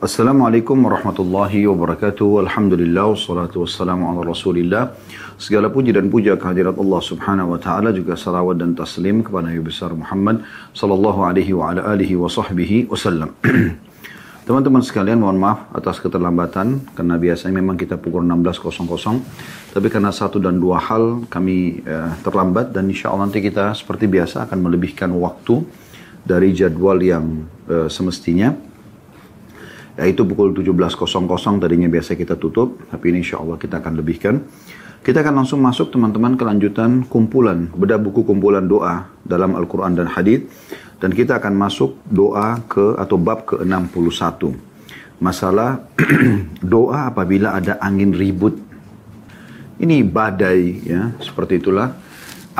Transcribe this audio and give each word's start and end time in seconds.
Assalamualaikum 0.00 0.88
warahmatullahi 0.88 1.68
wabarakatuh. 1.68 2.48
Alhamdulillah 2.48 3.12
wassalatu 3.12 3.68
wassalamu 3.68 4.08
ala 4.08 4.24
Rasulillah. 4.24 4.96
Segala 5.36 5.68
puji 5.68 5.92
dan 5.92 6.08
puja 6.08 6.32
kehadirat 6.40 6.80
Allah 6.80 7.00
Subhanahu 7.04 7.52
wa 7.52 7.60
taala 7.60 7.92
juga 7.92 8.16
salawat 8.16 8.56
dan 8.56 8.72
taslim 8.72 9.20
kepada 9.20 9.52
Nabi 9.52 9.60
besar 9.60 9.92
Muhammad 9.92 10.48
sallallahu 10.72 11.20
alaihi 11.28 11.52
wa 11.52 11.76
ala 11.76 11.92
alihi 11.92 12.16
wa 12.16 12.32
sahbihi 12.32 12.88
wasallam. 12.88 13.36
Teman-teman 14.48 14.80
sekalian 14.80 15.20
mohon 15.20 15.36
maaf 15.36 15.68
atas 15.76 16.00
keterlambatan 16.00 16.96
karena 16.96 17.20
biasanya 17.20 17.60
memang 17.60 17.76
kita 17.76 18.00
pukul 18.00 18.24
16.00 18.24 19.76
tapi 19.76 19.92
karena 19.92 20.08
satu 20.08 20.40
dan 20.40 20.56
dua 20.56 20.80
hal 20.80 21.28
kami 21.28 21.84
eh, 21.84 22.10
terlambat 22.24 22.72
dan 22.72 22.88
insya 22.88 23.12
Allah 23.12 23.28
nanti 23.28 23.44
kita 23.44 23.76
seperti 23.76 24.08
biasa 24.08 24.48
akan 24.48 24.56
melebihkan 24.56 25.12
waktu 25.12 25.68
dari 26.24 26.56
jadwal 26.56 26.96
yang 26.96 27.44
eh, 27.68 27.92
semestinya 27.92 28.69
yaitu 30.00 30.24
pukul 30.24 30.56
17.00 30.56 31.60
tadinya 31.60 31.88
biasa 31.92 32.16
kita 32.16 32.40
tutup 32.40 32.80
tapi 32.88 33.12
ini 33.12 33.20
insya 33.20 33.36
Allah 33.36 33.60
kita 33.60 33.84
akan 33.84 34.00
lebihkan. 34.00 34.40
Kita 35.00 35.24
akan 35.24 35.44
langsung 35.44 35.64
masuk 35.64 35.92
teman-teman 35.92 36.36
ke 36.36 36.44
lanjutan 36.44 37.04
kumpulan 37.08 37.68
bedah 37.72 37.96
buku 38.00 38.24
kumpulan 38.24 38.64
doa 38.64 39.08
dalam 39.24 39.56
Al-Quran 39.56 39.96
dan 39.96 40.08
Hadith. 40.08 40.48
Dan 41.00 41.16
kita 41.16 41.40
akan 41.40 41.56
masuk 41.56 41.96
doa 42.04 42.60
ke 42.68 42.96
atau 43.00 43.16
bab 43.16 43.48
ke 43.48 43.56
61 43.64 44.52
masalah 45.20 45.84
doa 46.64 47.12
apabila 47.12 47.56
ada 47.56 47.76
angin 47.80 48.12
ribut. 48.16 48.56
Ini 49.80 50.04
badai 50.04 50.84
ya 50.84 51.12
seperti 51.24 51.60
itulah 51.60 51.96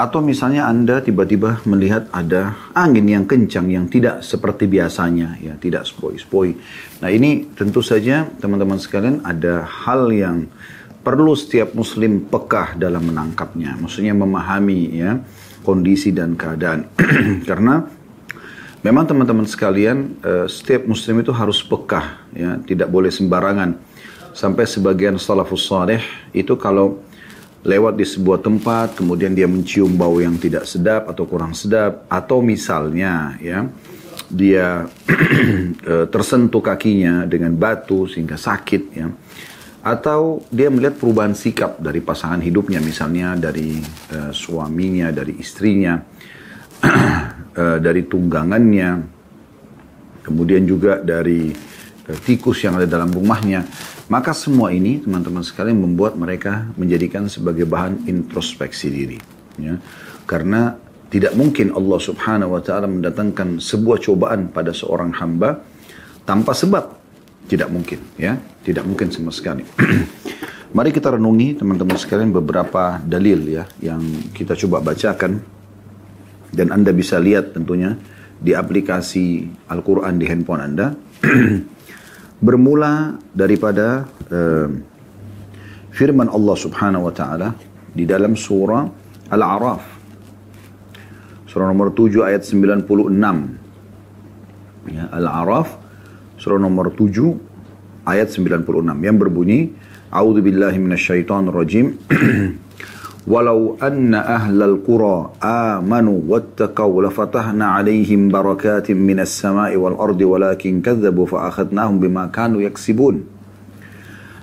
atau 0.01 0.25
misalnya 0.25 0.65
Anda 0.65 1.05
tiba-tiba 1.05 1.61
melihat 1.69 2.09
ada 2.09 2.57
angin 2.73 3.05
yang 3.05 3.29
kencang 3.29 3.69
yang 3.69 3.85
tidak 3.93 4.25
seperti 4.25 4.65
biasanya, 4.65 5.37
ya 5.37 5.61
tidak 5.61 5.85
spoi-spoi. 5.85 6.57
Nah 7.05 7.13
ini 7.13 7.53
tentu 7.53 7.85
saja 7.85 8.25
teman-teman 8.41 8.81
sekalian 8.81 9.21
ada 9.21 9.69
hal 9.69 10.09
yang 10.09 10.49
perlu 11.05 11.37
setiap 11.37 11.77
muslim 11.77 12.25
pekah 12.33 12.81
dalam 12.81 13.13
menangkapnya. 13.13 13.77
Maksudnya 13.77 14.17
memahami 14.17 14.81
ya 14.97 15.21
kondisi 15.61 16.17
dan 16.17 16.33
keadaan. 16.33 16.89
Karena 17.49 17.85
memang 18.81 19.05
teman-teman 19.05 19.45
sekalian 19.45 20.17
eh, 20.25 20.47
setiap 20.49 20.89
muslim 20.89 21.21
itu 21.21 21.33
harus 21.37 21.61
pekah 21.61 22.25
ya, 22.33 22.57
tidak 22.65 22.89
boleh 22.89 23.13
sembarangan. 23.13 23.77
Sampai 24.33 24.65
sebagian 24.65 25.21
salafus 25.21 25.69
saleh 25.69 26.01
itu 26.33 26.57
kalau 26.57 27.05
lewat 27.61 27.95
di 28.01 28.07
sebuah 28.09 28.41
tempat, 28.41 28.97
kemudian 28.97 29.37
dia 29.37 29.45
mencium 29.45 29.93
bau 29.93 30.17
yang 30.17 30.41
tidak 30.41 30.65
sedap 30.65 31.13
atau 31.13 31.29
kurang 31.29 31.53
sedap, 31.53 32.09
atau 32.09 32.41
misalnya 32.41 33.37
ya 33.37 33.69
dia 34.31 34.89
eh, 35.91 36.07
tersentuh 36.09 36.65
kakinya 36.65 37.29
dengan 37.29 37.53
batu 37.53 38.09
sehingga 38.09 38.41
sakit 38.41 38.83
ya, 38.97 39.13
atau 39.81 40.45
dia 40.53 40.69
melihat 40.69 40.97
perubahan 41.01 41.33
sikap 41.33 41.81
dari 41.81 42.05
pasangan 42.05 42.41
hidupnya, 42.45 42.85
misalnya 42.85 43.33
dari 43.33 43.81
uh, 44.13 44.29
suaminya, 44.29 45.09
dari 45.09 45.41
istrinya, 45.41 45.97
uh, 46.85 47.79
dari 47.87 48.05
tunggangannya, 48.05 48.91
kemudian 50.21 50.69
juga 50.69 51.01
dari 51.01 51.49
uh, 52.13 52.19
tikus 52.21 52.61
yang 52.61 52.77
ada 52.77 52.85
dalam 52.85 53.09
rumahnya 53.09 53.65
maka 54.11 54.35
semua 54.35 54.75
ini 54.75 54.99
teman-teman 54.99 55.47
sekalian 55.47 55.79
membuat 55.79 56.19
mereka 56.19 56.67
menjadikan 56.75 57.31
sebagai 57.31 57.63
bahan 57.63 58.11
introspeksi 58.11 58.91
diri. 58.91 59.19
Ya. 59.55 59.79
Karena 60.27 60.75
tidak 61.15 61.39
mungkin 61.39 61.71
Allah 61.71 61.99
subhanahu 62.03 62.59
wa 62.59 62.63
ta'ala 62.63 62.91
mendatangkan 62.91 63.63
sebuah 63.63 64.03
cobaan 64.03 64.51
pada 64.51 64.75
seorang 64.75 65.15
hamba 65.15 65.63
tanpa 66.27 66.59
sebab. 66.59 66.99
Tidak 67.47 67.71
mungkin. 67.71 67.99
ya 68.19 68.35
Tidak 68.67 68.83
mungkin 68.83 69.15
sama 69.15 69.31
sekali. 69.31 69.63
Mari 70.77 70.91
kita 70.91 71.15
renungi 71.15 71.59
teman-teman 71.59 71.99
sekalian 71.99 72.31
beberapa 72.35 72.99
dalil 73.03 73.43
ya 73.47 73.67
yang 73.83 74.03
kita 74.35 74.55
coba 74.55 74.83
bacakan 74.83 75.43
dan 76.51 76.75
Anda 76.75 76.91
bisa 76.95 77.19
lihat 77.19 77.55
tentunya 77.55 77.95
di 78.39 78.55
aplikasi 78.55 79.51
Al-Quran 79.71 80.19
di 80.19 80.27
handphone 80.27 80.63
Anda. 80.63 80.87
bermula 82.41 83.21
daripada 83.37 84.09
uh, 84.33 84.69
firman 85.93 86.29
Allah 86.33 86.57
Subhanahu 86.57 87.07
wa 87.07 87.15
taala 87.15 87.53
di 87.93 88.09
dalam 88.09 88.35
surah 88.35 88.89
Al-A'raf. 89.31 89.85
Surah 91.47 91.67
nomor 91.69 91.93
7 91.93 92.25
ayat 92.25 92.43
96 92.47 92.87
ya, 94.89 95.05
Al-A'raf 95.11 95.69
surah 96.41 96.57
nomor 96.57 96.95
7 96.97 98.09
ayat 98.09 98.33
96 98.33 98.65
yang 99.05 99.17
berbunyi 99.21 99.77
A'udzu 100.11 100.41
billahi 100.43 100.81
walau 103.31 103.79
anna 103.79 104.27
ahlal 104.27 104.83
qura 104.83 105.31
amanu 105.39 106.19
wattaqaw 106.27 106.91
lafatahna 107.07 107.79
alaihim 107.79 108.27
barakatin 108.27 108.99
minas 108.99 109.31
sama'i 109.31 109.79
wal 109.79 109.95
ardi 110.03 110.27
walakin 110.27 110.83
kadzabu 110.83 111.31
fa 111.31 111.47
akhadnahum 111.47 112.03
bima 112.03 112.27
kanu 112.35 112.59
yaksibun. 112.67 113.23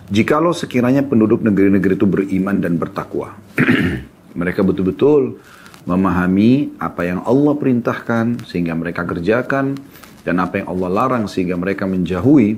Jikalau 0.08 0.56
sekiranya 0.56 1.04
penduduk 1.04 1.44
negeri-negeri 1.44 2.00
itu 2.00 2.08
beriman 2.08 2.64
dan 2.64 2.80
bertakwa 2.80 3.36
mereka 4.40 4.64
betul-betul 4.64 5.36
memahami 5.84 6.80
apa 6.80 7.04
yang 7.04 7.28
Allah 7.28 7.52
perintahkan 7.60 8.48
sehingga 8.48 8.72
mereka 8.72 9.04
kerjakan 9.04 9.76
dan 10.24 10.40
apa 10.40 10.64
yang 10.64 10.72
Allah 10.72 10.90
larang 10.96 11.28
sehingga 11.28 11.60
mereka 11.60 11.84
menjauhi 11.84 12.56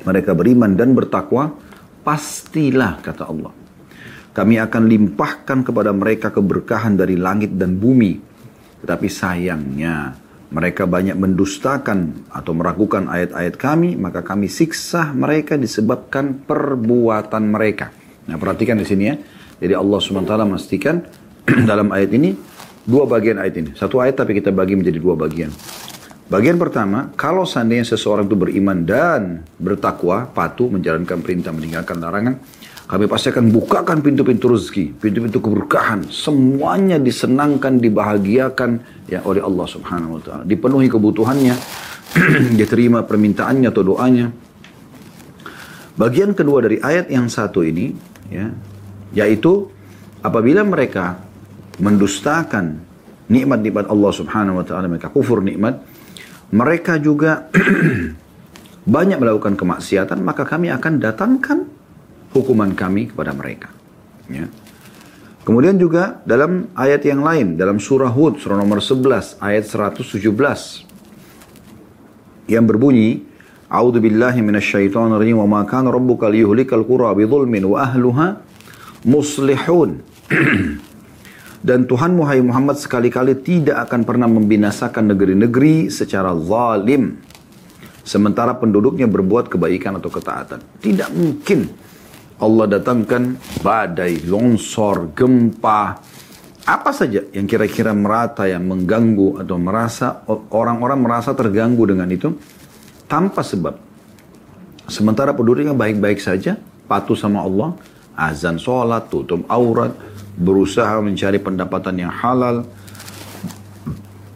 mereka 0.00 0.32
beriman 0.32 0.72
dan 0.72 0.96
bertakwa 0.96 1.52
pastilah 2.08 3.04
kata 3.04 3.28
Allah 3.28 3.52
kami 4.30 4.62
akan 4.62 4.82
limpahkan 4.86 5.66
kepada 5.66 5.90
mereka 5.90 6.30
keberkahan 6.30 6.94
dari 6.94 7.18
langit 7.18 7.54
dan 7.58 7.78
bumi. 7.78 8.18
Tetapi 8.80 9.08
sayangnya 9.10 10.14
mereka 10.50 10.86
banyak 10.86 11.14
mendustakan 11.14 12.30
atau 12.30 12.52
meragukan 12.54 13.06
ayat-ayat 13.06 13.54
kami, 13.54 13.94
maka 13.94 14.22
kami 14.22 14.50
siksa 14.50 15.14
mereka 15.14 15.54
disebabkan 15.54 16.42
perbuatan 16.46 17.42
mereka. 17.46 17.94
Nah 18.26 18.38
perhatikan 18.38 18.78
di 18.78 18.86
sini 18.86 19.04
ya. 19.06 19.14
Jadi 19.60 19.74
Allah 19.76 19.98
SWT 20.00 20.32
memastikan 20.46 20.96
dalam 21.70 21.92
ayat 21.92 22.10
ini 22.16 22.32
dua 22.86 23.04
bagian 23.04 23.38
ayat 23.38 23.54
ini. 23.60 23.70
Satu 23.76 24.00
ayat 24.00 24.18
tapi 24.18 24.38
kita 24.38 24.50
bagi 24.50 24.74
menjadi 24.78 24.98
dua 24.98 25.14
bagian. 25.18 25.52
Bagian 26.30 26.62
pertama, 26.62 27.10
kalau 27.18 27.42
seandainya 27.42 27.82
seseorang 27.82 28.30
itu 28.30 28.38
beriman 28.38 28.86
dan 28.86 29.42
bertakwa, 29.58 30.30
patuh, 30.30 30.70
menjalankan 30.70 31.18
perintah, 31.26 31.50
meninggalkan 31.50 31.98
larangan, 31.98 32.38
kami 32.90 33.06
pasti 33.06 33.30
akan 33.30 33.54
bukakan 33.54 34.02
pintu-pintu 34.02 34.50
rezeki, 34.50 34.98
pintu-pintu 34.98 35.38
keberkahan. 35.38 36.10
Semuanya 36.10 36.98
disenangkan, 36.98 37.78
dibahagiakan 37.78 38.82
ya 39.06 39.22
oleh 39.22 39.38
Allah 39.38 39.66
Subhanahu 39.70 40.18
wa 40.18 40.22
taala. 40.26 40.42
Dipenuhi 40.42 40.90
kebutuhannya, 40.90 41.54
diterima 42.58 43.06
permintaannya 43.06 43.70
atau 43.70 43.86
doanya. 43.86 44.34
Bagian 45.94 46.34
kedua 46.34 46.66
dari 46.66 46.82
ayat 46.82 47.06
yang 47.14 47.30
satu 47.30 47.62
ini 47.62 47.94
ya, 48.26 48.50
yaitu 49.14 49.70
apabila 50.26 50.66
mereka 50.66 51.22
mendustakan 51.78 52.74
nikmat-nikmat 53.30 53.86
Allah 53.86 54.10
Subhanahu 54.10 54.58
wa 54.58 54.64
taala, 54.66 54.90
mereka 54.90 55.14
kufur 55.14 55.38
nikmat, 55.38 55.78
mereka 56.50 56.98
juga 56.98 57.54
banyak 58.98 59.22
melakukan 59.22 59.54
kemaksiatan, 59.54 60.18
maka 60.26 60.42
kami 60.42 60.74
akan 60.74 60.98
datangkan 60.98 61.78
hukuman 62.34 62.74
kami 62.74 63.10
kepada 63.10 63.34
mereka. 63.34 63.68
Ya. 64.30 64.46
Kemudian 65.40 65.80
juga 65.80 66.20
dalam 66.28 66.70
ayat 66.76 67.02
yang 67.02 67.24
lain, 67.24 67.56
dalam 67.56 67.80
surah 67.80 68.12
Hud, 68.12 68.38
surah 68.38 68.60
nomor 68.60 68.84
11, 68.84 69.40
ayat 69.40 69.64
117, 69.66 70.84
yang 72.46 72.66
berbunyi, 72.68 73.24
A'udhu 73.70 74.02
billahi 74.02 74.42
minasyaitonir 74.42 75.22
rajim 75.22 75.38
wa 75.38 75.46
ma 75.46 75.60
kana 75.62 75.94
rabbuka 75.94 76.26
liyuhlikal 76.26 76.82
qura 76.82 77.14
bidhulmin 77.14 77.62
wa 77.70 77.86
ahluha 77.86 78.42
muslihun. 79.06 80.02
Dan 81.66 81.84
Tuhan 81.84 82.16
Muhammad 82.16 82.50
Muhammad 82.50 82.76
sekali-kali 82.80 83.36
tidak 83.44 83.86
akan 83.86 84.02
pernah 84.02 84.26
membinasakan 84.26 85.12
negeri-negeri 85.14 85.92
secara 85.92 86.34
zalim. 86.34 87.20
Sementara 88.00 88.56
penduduknya 88.56 89.06
berbuat 89.06 89.52
kebaikan 89.52 90.00
atau 90.00 90.08
ketaatan. 90.08 90.58
Tidak 90.80 91.12
mungkin 91.14 91.89
Allah 92.40 92.80
datangkan 92.80 93.36
badai, 93.60 94.24
longsor, 94.24 95.12
gempa, 95.12 96.00
apa 96.64 96.90
saja 96.92 97.24
yang 97.36 97.44
kira-kira 97.44 97.92
merata 97.92 98.48
yang 98.48 98.64
mengganggu 98.64 99.44
atau 99.44 99.56
merasa 99.60 100.24
orang-orang 100.48 101.00
merasa 101.04 101.36
terganggu 101.36 101.84
dengan 101.84 102.08
itu 102.08 102.32
tanpa 103.04 103.44
sebab. 103.44 103.76
Sementara 104.88 105.36
penduduknya 105.36 105.76
baik-baik 105.76 106.16
saja, 106.22 106.56
patuh 106.88 107.18
sama 107.18 107.44
Allah, 107.44 107.76
azan 108.16 108.56
sholat, 108.56 109.12
tutup 109.12 109.44
aurat, 109.48 109.92
berusaha 110.38 110.96
mencari 111.02 111.42
pendapatan 111.42 112.06
yang 112.06 112.12
halal. 112.12 112.64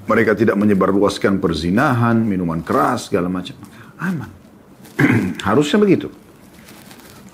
Mereka 0.05 0.37
tidak 0.37 0.61
menyebarluaskan 0.61 1.41
perzinahan, 1.41 2.21
minuman 2.21 2.61
keras, 2.61 3.09
segala 3.09 3.33
macam. 3.33 3.57
Aman. 3.97 4.29
Harusnya 5.49 5.81
begitu. 5.81 6.24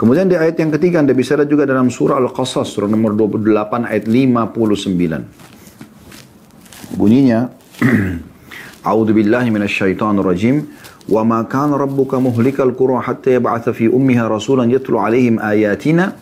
Kemudian 0.00 0.32
di 0.32 0.37
ayat 0.41 0.56
yang 0.56 0.73
ketiga 0.73 1.05
Anda 1.05 1.12
bisa 1.12 1.37
lihat 1.37 1.52
juga 1.52 1.69
dalam 1.69 1.93
surah 1.93 2.17
Al-Qasas 2.17 2.73
surah 2.73 2.88
nomor 2.88 3.12
28 3.12 3.85
ayat 3.85 4.08
59. 4.08 6.97
Bunyinya 6.97 7.52
A'udzu 8.88 9.12
billahi 9.12 9.52
minasyaitonir 9.52 10.25
rajim 10.25 10.73
wa 11.05 11.20
ma 11.20 11.44
kana 11.44 11.76
rabbuka 11.76 12.17
muhlikal 12.17 12.73
qura 12.73 13.05
hatta 13.05 13.37
yab'atha 13.37 13.76
fi 13.76 13.93
ummiha 13.93 14.25
rasulan 14.25 14.73
yatlu 14.73 14.97
alaihim 14.97 15.37
ayatina 15.37 16.17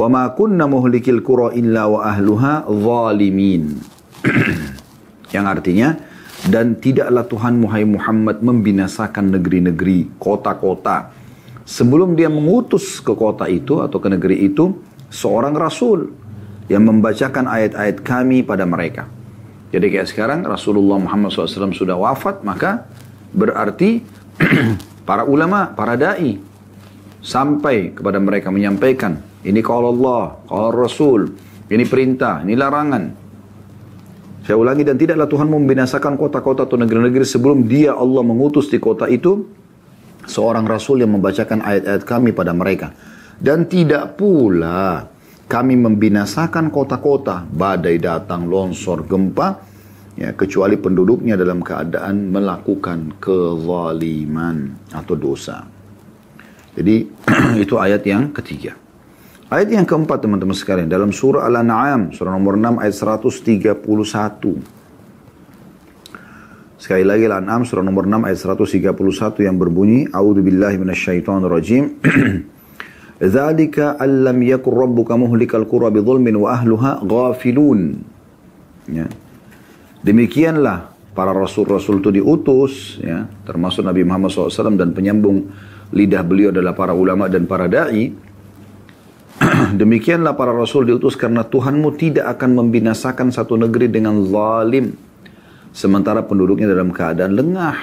wa 0.00 0.08
ma 0.08 0.32
kunna 0.32 0.64
muhlikil 0.64 1.20
qura 1.20 1.52
illa 1.52 1.92
wa 1.92 2.08
ahluha 2.08 2.64
zalimin. 2.72 3.84
yang 5.36 5.44
artinya 5.44 5.92
dan 6.48 6.80
tidaklah 6.80 7.28
Tuhan 7.28 7.68
Muhammad 7.68 8.40
membinasakan 8.40 9.36
negeri-negeri, 9.36 10.16
kota-kota 10.16 11.19
sebelum 11.70 12.18
dia 12.18 12.26
mengutus 12.26 12.98
ke 12.98 13.14
kota 13.14 13.46
itu 13.46 13.78
atau 13.78 14.02
ke 14.02 14.10
negeri 14.10 14.50
itu 14.50 14.74
seorang 15.06 15.54
rasul 15.54 16.10
yang 16.66 16.82
membacakan 16.82 17.46
ayat-ayat 17.46 18.02
kami 18.02 18.42
pada 18.42 18.66
mereka. 18.66 19.06
Jadi 19.70 19.86
kayak 19.86 20.10
sekarang 20.10 20.42
Rasulullah 20.42 20.98
Muhammad 20.98 21.30
SAW 21.30 21.70
sudah 21.70 21.94
wafat, 21.94 22.42
maka 22.42 22.90
berarti 23.30 24.02
para 25.08 25.22
ulama, 25.22 25.70
para 25.70 25.94
da'i 25.94 26.42
sampai 27.22 27.94
kepada 27.94 28.18
mereka 28.18 28.50
menyampaikan 28.50 29.30
ini 29.40 29.64
kalau 29.64 29.94
Allah, 29.94 30.42
kalau 30.44 30.70
Rasul, 30.74 31.32
ini 31.70 31.84
perintah, 31.88 32.44
ini 32.44 32.58
larangan. 32.58 33.04
Saya 34.44 34.56
ulangi 34.58 34.82
dan 34.82 34.98
tidaklah 34.98 35.30
Tuhan 35.30 35.48
membinasakan 35.48 36.18
kota-kota 36.18 36.66
atau 36.66 36.74
negeri-negeri 36.74 37.22
sebelum 37.22 37.64
dia 37.70 37.94
Allah 37.94 38.26
mengutus 38.26 38.66
di 38.66 38.82
kota 38.82 39.06
itu 39.06 39.46
seorang 40.26 40.64
rasul 40.68 41.00
yang 41.00 41.16
membacakan 41.16 41.64
ayat-ayat 41.64 42.02
kami 42.04 42.34
pada 42.34 42.52
mereka. 42.52 42.92
Dan 43.40 43.64
tidak 43.70 44.20
pula 44.20 45.08
kami 45.50 45.74
membinasakan 45.74 46.68
kota-kota, 46.68 47.42
badai 47.42 47.96
datang, 47.98 48.46
longsor, 48.46 49.08
gempa, 49.08 49.58
ya, 50.14 50.36
kecuali 50.36 50.76
penduduknya 50.76 51.34
dalam 51.34 51.64
keadaan 51.64 52.30
melakukan 52.30 53.16
kezaliman 53.18 54.76
atau 54.92 55.14
dosa. 55.16 55.64
Jadi 56.76 57.08
itu 57.64 57.74
ayat 57.80 58.04
yang 58.06 58.30
ketiga. 58.30 58.78
Ayat 59.50 59.74
yang 59.74 59.82
keempat 59.82 60.22
teman-teman 60.22 60.54
sekalian 60.54 60.86
dalam 60.86 61.10
surah 61.10 61.50
Al-An'am 61.50 62.14
surah 62.14 62.30
nomor 62.30 62.54
6 62.54 62.78
ayat 62.86 62.94
131. 62.94 64.79
Sekali 66.80 67.04
lagi 67.04 67.28
Al-An'am 67.28 67.68
surah 67.68 67.84
nomor 67.84 68.08
6 68.08 68.24
ayat 68.24 68.40
131 68.40 69.44
yang 69.44 69.60
berbunyi 69.60 70.08
A'udzu 70.08 70.40
billahi 70.40 70.80
minasyaitonir 70.80 71.52
rajim. 71.52 72.00
Dzalika 73.20 73.94
allam 74.04 74.40
yakun 74.40 74.72
rabbuka 74.72 75.12
muhlikal 75.20 75.68
qura 75.68 75.92
bidzulmin 75.92 76.40
wa 76.40 76.56
ahluha 76.56 77.04
ghafilun. 77.04 78.00
Ya. 78.88 79.12
Demikianlah 80.00 80.96
para 81.12 81.36
rasul-rasul 81.36 82.00
itu 82.00 82.16
diutus 82.16 82.96
ya, 83.04 83.28
termasuk 83.44 83.84
Nabi 83.84 84.00
Muhammad 84.08 84.32
SAW 84.32 84.72
dan 84.80 84.96
penyambung 84.96 85.52
lidah 85.92 86.24
beliau 86.24 86.48
adalah 86.48 86.72
para 86.72 86.96
ulama 86.96 87.28
dan 87.28 87.44
para 87.44 87.68
dai. 87.68 88.08
Demikianlah 89.84 90.32
para 90.32 90.56
rasul 90.56 90.88
diutus 90.88 91.12
karena 91.12 91.44
Tuhanmu 91.44 91.92
tidak 92.00 92.40
akan 92.40 92.56
membinasakan 92.56 93.28
satu 93.36 93.60
negeri 93.60 93.92
dengan 93.92 94.16
zalim 94.24 95.09
Sementara 95.70 96.26
penduduknya 96.26 96.66
dalam 96.66 96.90
keadaan 96.90 97.34
lengah. 97.34 97.78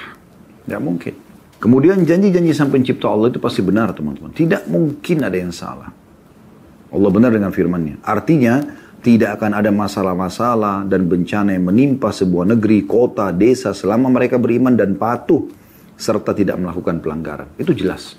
Tidak 0.68 0.82
mungkin. 0.84 1.14
Kemudian 1.58 2.06
janji-janji 2.06 2.54
sang 2.54 2.70
pencipta 2.70 3.10
Allah 3.10 3.34
itu 3.34 3.42
pasti 3.42 3.66
benar 3.66 3.96
teman-teman. 3.96 4.30
Tidak 4.30 4.70
mungkin 4.70 5.18
ada 5.26 5.38
yang 5.38 5.50
salah. 5.50 5.90
Allah 6.94 7.10
benar 7.12 7.34
dengan 7.34 7.50
firmannya. 7.50 8.04
Artinya 8.06 8.62
tidak 9.02 9.42
akan 9.42 9.52
ada 9.58 9.72
masalah-masalah 9.74 10.86
dan 10.86 11.08
bencana 11.08 11.56
yang 11.56 11.66
menimpa 11.66 12.14
sebuah 12.14 12.54
negeri, 12.54 12.86
kota, 12.86 13.34
desa 13.34 13.74
selama 13.74 14.12
mereka 14.12 14.38
beriman 14.38 14.76
dan 14.76 15.00
patuh 15.00 15.50
serta 15.98 16.38
tidak 16.38 16.62
melakukan 16.62 17.02
pelanggaran. 17.02 17.50
Itu 17.58 17.74
jelas. 17.74 18.14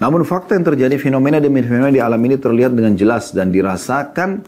Namun 0.00 0.24
fakta 0.24 0.56
yang 0.56 0.64
terjadi 0.64 0.96
fenomena 0.96 1.38
demi 1.38 1.60
fenomena 1.60 1.92
di 1.92 2.00
alam 2.00 2.18
ini 2.24 2.40
terlihat 2.40 2.72
dengan 2.72 2.96
jelas 2.96 3.36
dan 3.36 3.52
dirasakan 3.52 4.42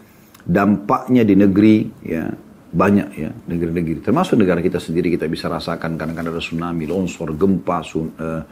dampaknya 0.48 1.22
di 1.22 1.34
negeri 1.36 1.76
ya 2.02 2.26
banyak 2.72 3.08
ya 3.20 3.30
negeri-negeri. 3.30 4.00
Termasuk 4.00 4.40
negara 4.40 4.64
kita 4.64 4.80
sendiri 4.80 5.12
kita 5.12 5.28
bisa 5.28 5.46
rasakan 5.52 6.00
kadang-kadang 6.00 6.32
ada 6.32 6.40
tsunami 6.40 6.88
longsor 6.88 7.36
gempa 7.36 7.84
sun, 7.84 8.16
uh, 8.16 8.42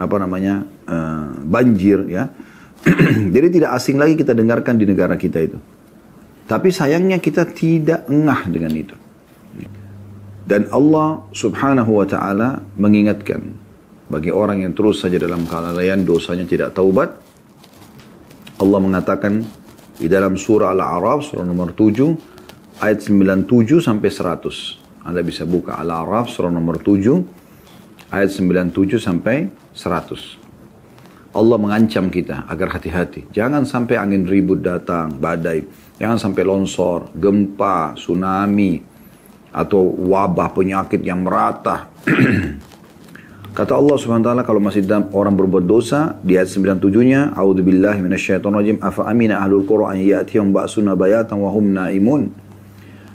apa 0.00 0.16
namanya 0.16 0.64
uh, 0.88 1.36
banjir 1.44 2.08
ya. 2.08 2.32
Jadi 3.34 3.48
tidak 3.60 3.76
asing 3.76 4.00
lagi 4.00 4.16
kita 4.16 4.32
dengarkan 4.32 4.80
di 4.80 4.88
negara 4.88 5.20
kita 5.20 5.38
itu. 5.44 5.58
Tapi 6.46 6.72
sayangnya 6.72 7.20
kita 7.20 7.44
tidak 7.52 8.08
engah 8.08 8.48
dengan 8.48 8.72
itu. 8.72 8.96
Dan 10.46 10.70
Allah 10.70 11.26
subhanahu 11.34 11.98
wa 11.98 12.06
ta'ala 12.06 12.62
mengingatkan 12.78 13.42
bagi 14.06 14.30
orang 14.30 14.62
yang 14.62 14.72
terus 14.78 15.02
saja 15.02 15.18
dalam 15.18 15.42
kelalaian 15.50 16.06
dosanya 16.06 16.46
tidak 16.46 16.70
taubat 16.78 17.18
Allah 18.62 18.78
mengatakan 18.78 19.42
di 19.98 20.06
dalam 20.06 20.38
surah 20.38 20.70
Al-A'raf 20.70 21.26
surah 21.26 21.42
nomor 21.42 21.74
7 21.74 22.35
ayat 22.80 23.08
97 23.08 23.80
sampai 23.80 24.08
100. 24.12 25.06
Anda 25.06 25.22
bisa 25.22 25.46
buka 25.46 25.78
Al-Araf 25.78 26.28
surah 26.28 26.50
nomor 26.50 26.82
7 26.82 27.24
ayat 28.12 28.30
97 28.32 29.00
sampai 29.00 29.48
100. 29.72 31.36
Allah 31.36 31.58
mengancam 31.60 32.08
kita 32.08 32.48
agar 32.48 32.80
hati-hati. 32.80 33.28
Jangan 33.28 33.68
sampai 33.68 34.00
angin 34.00 34.24
ribut 34.24 34.64
datang, 34.64 35.12
badai. 35.20 35.68
Jangan 36.00 36.16
sampai 36.16 36.42
longsor, 36.48 37.12
gempa, 37.12 37.92
tsunami, 37.92 38.80
atau 39.52 39.84
wabah 39.84 40.52
penyakit 40.56 41.00
yang 41.04 41.24
merata. 41.24 41.92
Kata 43.56 43.72
Allah 43.72 43.96
Subhanahu 43.96 44.20
wa 44.20 44.28
taala 44.32 44.42
kalau 44.44 44.60
masih 44.60 44.84
orang 45.16 45.32
berbuat 45.32 45.64
dosa 45.64 46.20
di 46.20 46.36
ayat 46.36 46.52
97-nya, 46.52 47.32
A'udzubillahi 47.32 48.04
minasyaitonirrajim, 48.04 48.84
afa 48.84 49.08
amina 49.08 49.40
ahlul 49.40 49.64
qura 49.64 49.96
an 49.96 50.00
ya'tiyahum 50.00 50.52
ba'suna 50.52 50.92
bayatan 50.92 51.40
wa 51.40 51.48
hum 51.48 51.72
naimun. 51.72 52.45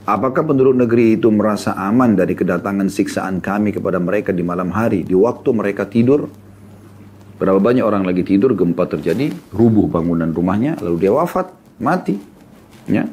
Apakah 0.02 0.42
penduduk 0.42 0.74
negeri 0.74 1.14
itu 1.14 1.30
merasa 1.30 1.78
aman 1.78 2.18
dari 2.18 2.34
kedatangan 2.34 2.90
siksaan 2.90 3.38
kami 3.38 3.70
kepada 3.70 4.02
mereka 4.02 4.34
di 4.34 4.42
malam 4.42 4.74
hari, 4.74 5.06
di 5.06 5.14
waktu 5.14 5.54
mereka 5.54 5.86
tidur? 5.86 6.26
Berapa 7.38 7.62
banyak 7.62 7.86
orang 7.86 8.02
lagi 8.02 8.26
tidur, 8.26 8.50
gempa 8.58 8.90
terjadi, 8.90 9.30
rubuh 9.54 9.86
bangunan 9.86 10.26
rumahnya, 10.34 10.74
lalu 10.82 11.06
dia 11.06 11.14
wafat, 11.14 11.54
mati. 11.78 12.18
Ya. 12.90 13.06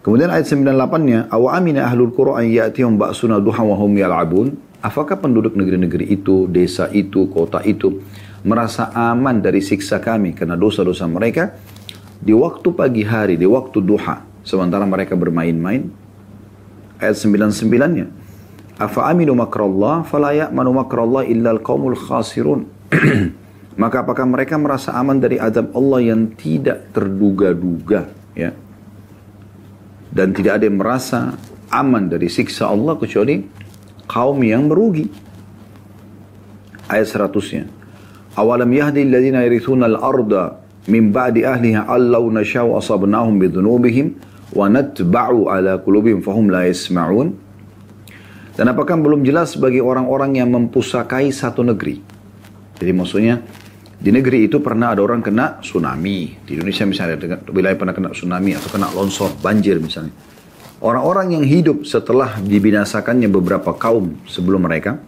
Kemudian 0.00 0.32
ayat 0.32 0.48
98-nya, 0.48 1.28
Awa 1.28 1.60
amina 1.60 1.84
ahlul 1.84 2.16
qura 2.16 2.40
an 2.40 2.48
ya'tihum 2.48 2.96
ba'suna 2.96 3.36
duha 3.36 3.60
wa 3.60 3.76
hum 3.76 3.92
yal'abun. 3.92 4.56
Apakah 4.80 5.20
penduduk 5.20 5.52
negeri-negeri 5.52 6.16
itu, 6.16 6.48
desa 6.48 6.88
itu, 6.96 7.28
kota 7.28 7.60
itu 7.60 8.00
merasa 8.42 8.90
aman 8.90 9.38
dari 9.38 9.62
siksa 9.62 10.02
kami 10.02 10.34
karena 10.34 10.58
dosa-dosa 10.58 11.06
mereka 11.06 11.54
di 12.18 12.34
waktu 12.34 12.72
pagi 12.74 13.04
hari, 13.06 13.38
di 13.38 13.46
waktu 13.46 13.78
duha, 13.78 14.31
Sementara 14.42 14.82
mereka 14.86 15.14
bermain-main. 15.14 15.90
Ayat 16.98 17.18
99-nya. 17.18 18.06
Afa 18.78 19.06
aminu 19.10 19.38
makrallah 19.38 20.02
fala 20.02 20.34
ya'manu 20.34 20.74
makrallah 20.74 21.22
illa 21.26 21.54
al-qaumul 21.54 21.94
khasirun. 21.94 22.66
Maka 23.82 24.04
apakah 24.04 24.26
mereka 24.28 24.60
merasa 24.60 24.92
aman 24.98 25.16
dari 25.16 25.40
azab 25.40 25.72
Allah 25.72 26.12
yang 26.12 26.34
tidak 26.36 26.92
terduga-duga 26.92 28.10
ya? 28.36 28.52
Dan 30.12 30.36
tidak 30.36 30.60
ada 30.60 30.64
yang 30.68 30.76
merasa 30.76 31.32
aman 31.72 32.04
dari 32.12 32.28
siksa 32.28 32.68
Allah 32.68 33.00
kecuali 33.00 33.40
kaum 34.04 34.38
yang 34.44 34.68
merugi. 34.68 35.08
Ayat 36.92 37.08
100-nya. 37.08 37.64
Awalam 38.36 38.68
yahdi 38.68 39.08
alladhina 39.08 39.40
yarithuna 39.48 39.88
al-arda 39.88 40.60
min 40.88 41.08
ba'di 41.08 41.46
ahliha 41.46 41.88
allau 41.88 42.28
nashau 42.28 42.76
asabnahum 42.76 43.40
bidhunubihim 43.40 44.31
wa 44.52 44.68
natba'u 44.68 45.48
ala 45.48 45.80
qulubihim 45.80 46.20
fahum 46.20 46.52
la 46.52 46.68
dan 48.52 48.68
apakah 48.68 49.00
belum 49.00 49.24
jelas 49.24 49.56
bagi 49.56 49.80
orang-orang 49.80 50.36
yang 50.36 50.52
mempusakai 50.52 51.32
satu 51.32 51.64
negeri? 51.64 52.04
Jadi 52.76 52.92
maksudnya 52.92 53.40
di 53.96 54.12
negeri 54.12 54.44
itu 54.44 54.60
pernah 54.60 54.92
ada 54.92 55.00
orang 55.00 55.24
kena 55.24 55.56
tsunami. 55.64 56.36
Di 56.44 56.60
Indonesia 56.60 56.84
misalnya 56.84 57.16
wilayah 57.48 57.78
pernah 57.80 57.96
kena 57.96 58.12
tsunami 58.12 58.52
atau 58.52 58.68
kena 58.68 58.92
longsor 58.92 59.40
banjir 59.40 59.80
misalnya. 59.80 60.12
Orang-orang 60.84 61.38
yang 61.38 61.44
hidup 61.46 61.88
setelah 61.88 62.36
dibinasakannya 62.42 63.30
beberapa 63.30 63.72
kaum 63.72 64.20
sebelum 64.28 64.68
mereka 64.68 65.00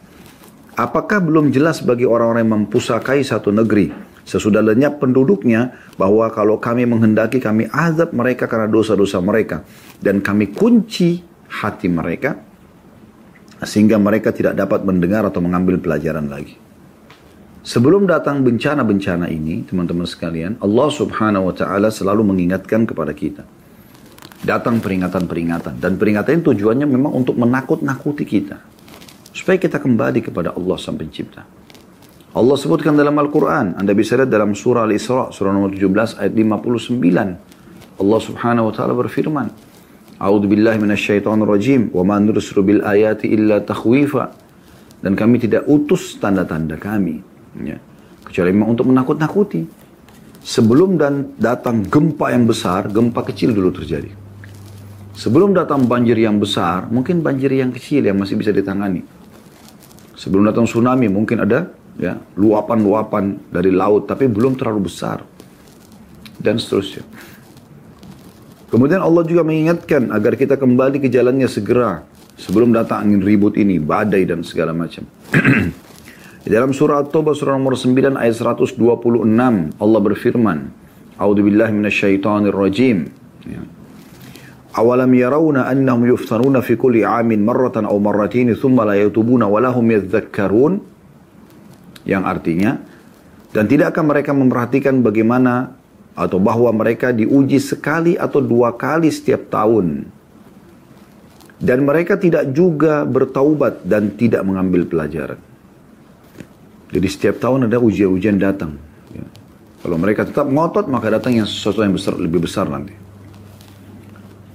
apakah 0.78 1.20
belum 1.20 1.50
jelas 1.50 1.82
bagi 1.82 2.06
orang-orang 2.06 2.46
yang 2.46 2.54
mempusakai 2.64 3.26
satu 3.26 3.50
negeri 3.50 3.90
sesudah 4.24 4.64
lenyap 4.64 4.98
penduduknya 4.98 5.76
bahwa 6.00 6.28
kalau 6.32 6.56
kami 6.56 6.88
menghendaki 6.88 7.38
kami 7.38 7.68
azab 7.68 8.16
mereka 8.16 8.48
karena 8.48 8.66
dosa-dosa 8.66 9.20
mereka 9.20 9.62
dan 10.00 10.24
kami 10.24 10.52
kunci 10.52 11.20
hati 11.60 11.86
mereka 11.92 12.40
sehingga 13.64 13.96
mereka 13.96 14.32
tidak 14.34 14.56
dapat 14.58 14.84
mendengar 14.84 15.24
atau 15.24 15.40
mengambil 15.40 15.80
pelajaran 15.80 16.28
lagi. 16.28 16.56
Sebelum 17.64 18.04
datang 18.04 18.44
bencana-bencana 18.44 19.32
ini, 19.32 19.64
teman-teman 19.64 20.04
sekalian, 20.04 20.60
Allah 20.60 20.88
subhanahu 20.92 21.48
wa 21.48 21.54
ta'ala 21.56 21.88
selalu 21.88 22.20
mengingatkan 22.20 22.84
kepada 22.84 23.16
kita. 23.16 23.40
Datang 24.44 24.84
peringatan-peringatan. 24.84 25.80
Dan 25.80 25.96
peringatan 25.96 26.44
tujuannya 26.44 26.84
memang 26.84 27.16
untuk 27.16 27.40
menakut-nakuti 27.40 28.28
kita. 28.28 28.60
Supaya 29.32 29.56
kita 29.56 29.80
kembali 29.80 30.20
kepada 30.20 30.52
Allah 30.52 30.76
sang 30.76 31.00
pencipta. 31.00 31.63
Allah 32.34 32.58
sebutkan 32.58 32.98
dalam 32.98 33.14
Al-Quran. 33.14 33.78
Anda 33.78 33.94
bisa 33.94 34.18
lihat 34.18 34.26
dalam 34.26 34.58
surah 34.58 34.82
Al-Isra, 34.82 35.30
surah 35.30 35.54
nomor 35.54 35.70
17 35.70 36.18
ayat 36.18 36.34
59. 36.34 36.98
Allah 38.02 38.20
subhanahu 38.26 38.68
wa 38.68 38.72
ta'ala 38.74 38.90
berfirman. 38.90 39.46
A'udhu 40.18 40.50
billahi 40.50 40.82
minasyaitonir 40.82 41.46
rajim. 41.46 41.94
Wa 41.94 42.02
ma 42.02 42.18
nursilu 42.18 42.66
bil 42.66 42.82
ayati 42.82 43.30
illa 43.30 43.62
takhwifa. 43.62 44.34
Dan 44.98 45.14
kami 45.14 45.38
tidak 45.38 45.62
utus 45.70 46.18
tanda-tanda 46.18 46.74
kami 46.74 47.22
Ya. 47.62 47.78
Kecuali 48.26 48.50
memang 48.50 48.74
untuk 48.74 48.90
menakut-nakuti. 48.90 49.62
Sebelum 50.42 50.98
dan 50.98 51.38
datang 51.38 51.86
gempa 51.86 52.34
yang 52.34 52.50
besar, 52.50 52.90
gempa 52.90 53.22
kecil 53.22 53.54
dulu 53.54 53.70
terjadi. 53.70 54.10
Sebelum 55.14 55.54
datang 55.54 55.86
banjir 55.86 56.18
yang 56.18 56.42
besar, 56.42 56.90
mungkin 56.90 57.22
banjir 57.22 57.54
yang 57.54 57.70
kecil 57.70 58.02
yang 58.02 58.18
masih 58.18 58.34
bisa 58.34 58.50
ditangani. 58.50 59.06
Sebelum 60.18 60.50
datang 60.50 60.66
tsunami, 60.66 61.06
mungkin 61.06 61.46
ada 61.46 61.70
ya 61.98 62.18
luapan-luapan 62.34 63.50
dari 63.50 63.70
laut, 63.70 64.06
tapi 64.10 64.26
belum 64.26 64.58
terlalu 64.58 64.90
besar. 64.90 65.22
Dan 66.34 66.58
seterusnya. 66.58 67.06
Kemudian 68.68 68.98
Allah 68.98 69.22
juga 69.22 69.46
mengingatkan 69.46 70.10
agar 70.10 70.34
kita 70.34 70.58
kembali 70.58 70.98
ke 70.98 71.06
jalannya 71.06 71.46
segera. 71.46 72.02
Sebelum 72.34 72.74
datang 72.74 73.06
angin 73.06 73.22
ribut 73.22 73.54
ini, 73.54 73.78
badai 73.78 74.26
dan 74.26 74.42
segala 74.42 74.74
macam. 74.74 75.06
Di 76.44 76.50
dalam 76.50 76.74
surah 76.74 77.06
At-Taubah 77.06 77.32
surah 77.32 77.54
nomor 77.54 77.78
9 77.78 78.18
ayat 78.18 78.34
126 78.34 78.76
Allah 79.78 80.00
berfirman, 80.02 80.58
A'udzu 81.14 81.40
billahi 81.46 81.72
minasyaitonir 81.72 82.52
rajim. 82.52 83.06
Ya. 83.46 83.62
Awalam 84.74 85.14
yarawna 85.14 85.70
annahum 85.70 86.10
yuftanuna 86.10 86.58
fi 86.58 86.74
kulli 86.74 87.06
'amin 87.06 87.46
marratan 87.46 87.86
aw 87.86 87.94
marratin 88.02 88.50
thumma 88.58 88.82
la 88.82 88.98
yatubuna 88.98 89.46
wa 89.46 89.62
lahum 89.62 89.86
yadhakkarun? 89.86 90.82
Yang 92.04 92.22
artinya 92.28 92.72
dan 93.50 93.64
tidakkah 93.68 94.04
mereka 94.04 94.36
memperhatikan 94.36 95.00
bagaimana 95.00 95.72
atau 96.14 96.38
bahwa 96.38 96.70
mereka 96.70 97.10
diuji 97.10 97.58
sekali 97.58 98.14
atau 98.14 98.38
dua 98.38 98.76
kali 98.76 99.10
setiap 99.10 99.50
tahun 99.50 100.06
dan 101.64 101.86
mereka 101.86 102.20
tidak 102.20 102.52
juga 102.52 103.08
bertaubat 103.08 103.86
dan 103.88 104.12
tidak 104.14 104.44
mengambil 104.44 104.84
pelajaran. 104.84 105.40
Jadi 106.94 107.08
setiap 107.10 107.42
tahun 107.42 107.66
ada 107.66 107.80
ujian-ujian 107.80 108.38
datang. 108.38 108.78
Ya. 109.10 109.26
Kalau 109.82 109.96
mereka 109.98 110.28
tetap 110.28 110.46
ngotot, 110.46 110.86
maka 110.86 111.10
datang 111.10 111.34
yang 111.34 111.48
sesuatu 111.48 111.82
yang 111.82 111.96
besar, 111.96 112.14
lebih 112.14 112.44
besar 112.44 112.70
nanti. 112.70 112.94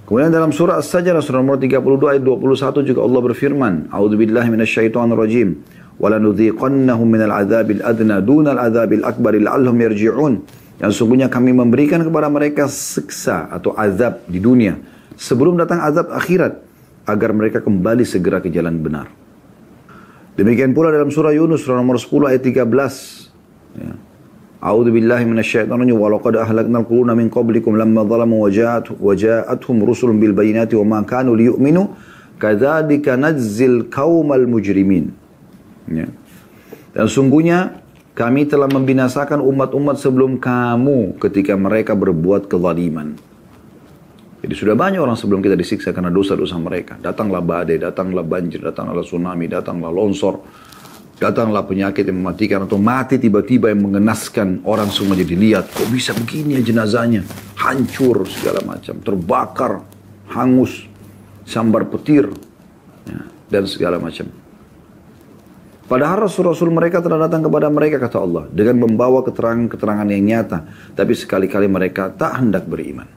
Kemudian 0.07 0.33
dalam 0.33 0.49
surah 0.49 0.81
As-Sajdah 0.81 1.21
surah 1.21 1.43
nomor 1.43 1.61
32 1.61 2.17
ayat 2.17 2.23
21 2.25 2.81
juga 2.81 2.99
Allah 3.05 3.21
berfirman, 3.29 3.73
A'udzu 3.93 4.15
billahi 4.17 4.49
minasyaitonir 4.49 5.19
rajim. 5.19 5.61
Walanudhiqannahum 5.99 7.07
minal 7.07 7.35
adzabil 7.35 7.83
adna 7.83 8.23
dunal 8.23 8.55
adzabil 8.55 9.03
akbar 9.03 9.35
la'allahum 9.35 9.79
yarji'un. 9.83 10.33
Yang 10.79 11.03
sungguhnya 11.03 11.27
kami 11.27 11.51
memberikan 11.51 11.99
kepada 11.99 12.31
mereka 12.31 12.71
siksa 12.71 13.51
atau 13.51 13.75
azab 13.75 14.23
di 14.31 14.39
dunia 14.39 14.79
sebelum 15.19 15.59
datang 15.59 15.83
azab 15.83 16.07
akhirat 16.15 16.63
agar 17.03 17.29
mereka 17.35 17.59
kembali 17.59 18.07
segera 18.07 18.39
ke 18.39 18.47
jalan 18.47 18.79
benar. 18.79 19.11
Demikian 20.39 20.71
pula 20.71 20.87
dalam 20.87 21.11
surah 21.11 21.35
Yunus 21.35 21.67
surah 21.67 21.83
nomor 21.83 21.99
10 21.99 22.31
ayat 22.31 22.41
13. 22.47 22.63
Ya. 23.75 23.91
A'udzu 24.63 24.91
billahi 24.91 25.27
minasyaitonir 25.27 25.83
rajim 25.83 25.99
wa 25.99 26.07
laqad 26.15 26.35
ahlaknal 26.39 26.87
quruna 26.87 27.11
min 27.15 27.27
qablikum 27.27 27.75
lamma 27.75 28.07
zalamu 28.07 28.47
waja'at 28.47 28.87
waja'atuhum 28.95 29.83
rusulun 29.83 30.15
bil 30.19 30.31
bayinati 30.31 30.79
wa 30.79 30.83
ma 30.83 30.99
kanu 31.03 31.35
liyu'minu 31.35 31.91
kadzalika 32.39 33.19
najzil 33.19 33.91
qaumal 33.91 34.47
mujrimin. 34.47 35.11
Ya. 35.89 36.07
Dan 36.93 37.05
sungguhnya 37.09 37.81
kami 38.13 38.45
telah 38.45 38.67
membinasakan 38.67 39.39
umat-umat 39.41 39.97
sebelum 39.97 40.37
kamu 40.37 41.17
ketika 41.21 41.55
mereka 41.55 41.95
berbuat 41.95 42.51
kezaliman. 42.51 43.15
Jadi 44.39 44.53
sudah 44.55 44.75
banyak 44.75 45.03
orang 45.03 45.19
sebelum 45.19 45.43
kita 45.43 45.59
disiksa 45.59 45.91
karena 45.91 46.07
dosa-dosa 46.07 46.55
mereka. 46.55 46.95
Datanglah 46.95 47.43
badai, 47.43 47.75
datanglah 47.75 48.23
banjir, 48.23 48.63
datanglah 48.63 49.03
tsunami, 49.03 49.51
datanglah 49.51 49.91
longsor, 49.91 50.39
datanglah 51.19 51.67
penyakit 51.67 52.07
yang 52.07 52.23
mematikan 52.23 52.63
atau 52.63 52.79
mati 52.79 53.19
tiba-tiba 53.19 53.67
yang 53.67 53.83
mengenaskan 53.83 54.63
orang 54.63 54.87
semua 54.87 55.19
jadi 55.19 55.35
lihat 55.35 55.67
kok 55.67 55.91
bisa 55.91 56.15
begini 56.15 56.55
ya 56.55 56.63
jenazahnya 56.63 57.27
hancur 57.59 58.23
segala 58.23 58.63
macam 58.63 58.95
terbakar 59.03 59.83
hangus 60.31 60.87
sambar 61.43 61.91
petir 61.91 62.31
ya, 63.03 63.19
dan 63.51 63.67
segala 63.67 63.99
macam 63.99 64.31
Padahal 65.89 66.29
Rasul-Rasul 66.29 66.69
mereka 66.69 67.01
telah 67.01 67.25
datang 67.25 67.49
kepada 67.49 67.65
mereka 67.65 67.97
kata 67.97 68.21
Allah 68.21 68.45
dengan 68.53 68.85
membawa 68.85 69.25
keterangan-keterangan 69.25 70.05
yang 70.13 70.21
nyata. 70.21 70.69
Tapi 70.93 71.17
sekali-kali 71.17 71.65
mereka 71.65 72.13
tak 72.13 72.37
hendak 72.37 72.69
beriman. 72.69 73.09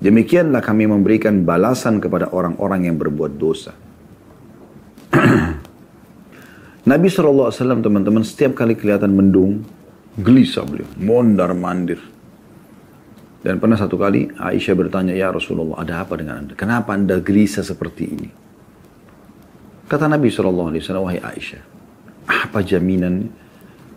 Demikianlah 0.00 0.64
kami 0.64 0.88
memberikan 0.88 1.44
balasan 1.44 2.00
kepada 2.00 2.32
orang-orang 2.32 2.88
yang 2.88 2.96
berbuat 2.96 3.32
dosa. 3.36 3.76
Nabi 6.90 7.06
SAW 7.12 7.52
teman-teman 7.84 8.24
setiap 8.24 8.56
kali 8.56 8.72
kelihatan 8.72 9.12
mendung, 9.12 9.60
gelisah 10.16 10.64
beliau, 10.64 10.88
mondar 10.96 11.52
mandir. 11.52 12.00
Dan 13.44 13.60
pernah 13.60 13.76
satu 13.76 14.00
kali 14.00 14.32
Aisyah 14.32 14.72
bertanya, 14.72 15.12
Ya 15.12 15.28
Rasulullah 15.28 15.84
ada 15.84 16.00
apa 16.00 16.16
dengan 16.16 16.40
anda? 16.40 16.56
Kenapa 16.56 16.96
anda 16.96 17.20
gelisah 17.20 17.60
seperti 17.60 18.04
ini? 18.08 18.28
Kata 19.84 20.08
Nabi 20.08 20.32
SAW, 20.32 20.72
wahai 21.04 21.20
Aisyah, 21.20 21.73
apa 22.24 22.64
jaminan 22.64 23.28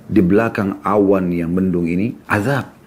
di 0.07 0.21
belakang 0.23 0.79
awan 0.83 1.31
yang 1.31 1.51
mendung 1.51 1.87
ini 1.87 2.15
azab? 2.27 2.77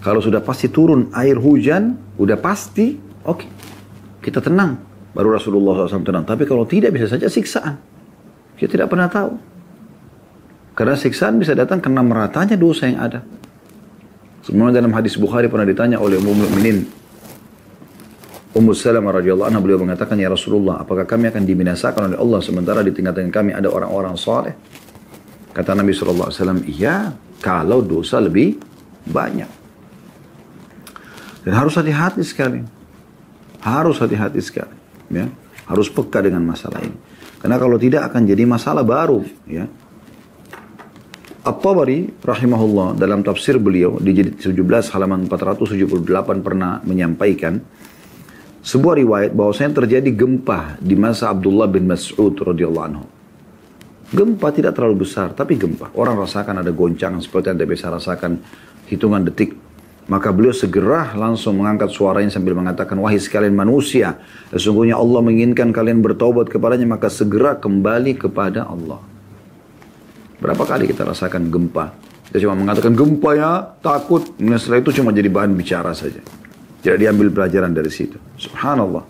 Kalau 0.00 0.24
sudah 0.24 0.40
pasti 0.40 0.72
turun 0.72 1.12
air 1.12 1.36
hujan, 1.36 1.92
udah 2.16 2.40
pasti, 2.40 2.96
oke, 3.24 3.36
okay, 3.36 3.48
kita 4.24 4.40
tenang. 4.40 4.80
Baru 5.12 5.34
Rasulullah 5.34 5.84
SAW 5.84 6.06
tenang. 6.06 6.24
Tapi 6.24 6.48
kalau 6.48 6.64
tidak 6.64 6.96
bisa 6.96 7.10
saja 7.10 7.28
siksaan. 7.28 7.76
Kita 8.56 8.80
tidak 8.80 8.88
pernah 8.88 9.12
tahu. 9.12 9.36
Karena 10.72 10.96
siksaan 10.96 11.36
bisa 11.36 11.52
datang 11.52 11.82
karena 11.84 12.00
meratanya 12.00 12.56
dosa 12.56 12.88
yang 12.88 13.00
ada. 13.02 13.20
Sebenarnya 14.40 14.80
dalam 14.80 14.96
hadis 14.96 15.20
Bukhari 15.20 15.52
pernah 15.52 15.68
ditanya 15.68 16.00
oleh 16.00 16.16
Ummu 16.16 16.32
Mukminin 16.32 16.88
Ummu 18.50 18.74
Salamah 18.74 19.22
radhiyallahu 19.22 19.46
anha 19.46 19.62
beliau 19.62 19.78
mengatakan 19.78 20.18
ya 20.18 20.26
Rasulullah 20.26 20.82
apakah 20.82 21.06
kami 21.06 21.30
akan 21.30 21.46
dibinasakan 21.46 22.10
oleh 22.10 22.18
Allah 22.18 22.40
sementara 22.42 22.82
di 22.82 22.90
tengah-tengah 22.90 23.30
kami 23.30 23.54
ada 23.54 23.70
orang-orang 23.70 24.18
saleh? 24.18 24.58
Kata 25.54 25.74
Nabi 25.74 25.94
SAW, 25.94 26.66
iya 26.66 27.14
kalau 27.38 27.78
dosa 27.78 28.18
lebih 28.18 28.58
banyak. 29.06 29.50
Dan 31.46 31.52
harus 31.56 31.78
hati-hati 31.78 32.26
sekali. 32.26 32.60
Harus 33.62 34.02
hati-hati 34.02 34.40
sekali. 34.42 34.74
Ya. 35.14 35.30
Harus 35.70 35.86
peka 35.86 36.18
dengan 36.18 36.42
masalah 36.42 36.82
ini. 36.82 36.94
Karena 37.40 37.56
kalau 37.56 37.80
tidak 37.80 38.12
akan 38.12 38.28
jadi 38.28 38.44
masalah 38.44 38.84
baru. 38.84 39.24
Ya. 39.48 39.70
At-Tabari 41.40 42.20
rahimahullah 42.20 43.00
dalam 43.00 43.24
tafsir 43.24 43.56
beliau 43.56 43.96
di 43.96 44.12
jilid 44.12 44.36
17 44.36 44.92
halaman 44.92 45.24
478 45.24 46.44
pernah 46.44 46.84
menyampaikan 46.84 47.56
sebuah 48.60 48.94
riwayat 49.00 49.30
bahwasanya 49.32 49.84
terjadi 49.84 50.10
gempa 50.12 50.76
di 50.80 50.94
masa 50.96 51.32
Abdullah 51.32 51.68
bin 51.68 51.88
Mas'ud 51.88 52.34
radhiyallahu 52.36 52.86
anhu. 52.86 53.06
Gempa 54.10 54.50
tidak 54.50 54.74
terlalu 54.74 55.06
besar, 55.06 55.30
tapi 55.32 55.54
gempa. 55.54 55.94
Orang 55.94 56.18
rasakan 56.18 56.60
ada 56.60 56.74
goncangan 56.74 57.22
seperti 57.22 57.54
yang 57.54 57.62
biasa 57.62 57.94
rasakan 57.94 58.42
hitungan 58.90 59.22
detik 59.22 59.54
maka 60.10 60.34
beliau 60.34 60.50
segera 60.50 61.14
langsung 61.14 61.62
mengangkat 61.62 61.94
suaranya 61.94 62.34
sambil 62.34 62.58
mengatakan, 62.58 62.98
Wahai 62.98 63.22
sekalian 63.22 63.54
manusia, 63.54 64.18
sesungguhnya 64.50 64.98
Allah 64.98 65.22
menginginkan 65.22 65.70
kalian 65.70 66.02
bertobat 66.02 66.50
kepadanya, 66.50 66.98
maka 66.98 67.06
segera 67.06 67.54
kembali 67.54 68.18
kepada 68.18 68.66
Allah. 68.66 68.98
Berapa 70.42 70.66
kali 70.66 70.90
kita 70.90 71.06
rasakan 71.06 71.46
gempa? 71.54 71.94
Kita 72.26 72.42
cuma 72.42 72.58
mengatakan 72.58 72.90
gempa 72.90 73.30
ya, 73.38 73.50
takut. 73.78 74.34
Setelah 74.34 74.82
itu 74.82 74.90
cuma 74.98 75.14
jadi 75.14 75.30
bahan 75.30 75.54
bicara 75.54 75.94
saja. 75.94 76.18
Tidak 76.80 76.96
diambil 76.96 77.28
pelajaran 77.28 77.76
dari 77.76 77.92
situ. 77.92 78.16
Subhanallah. 78.40 79.04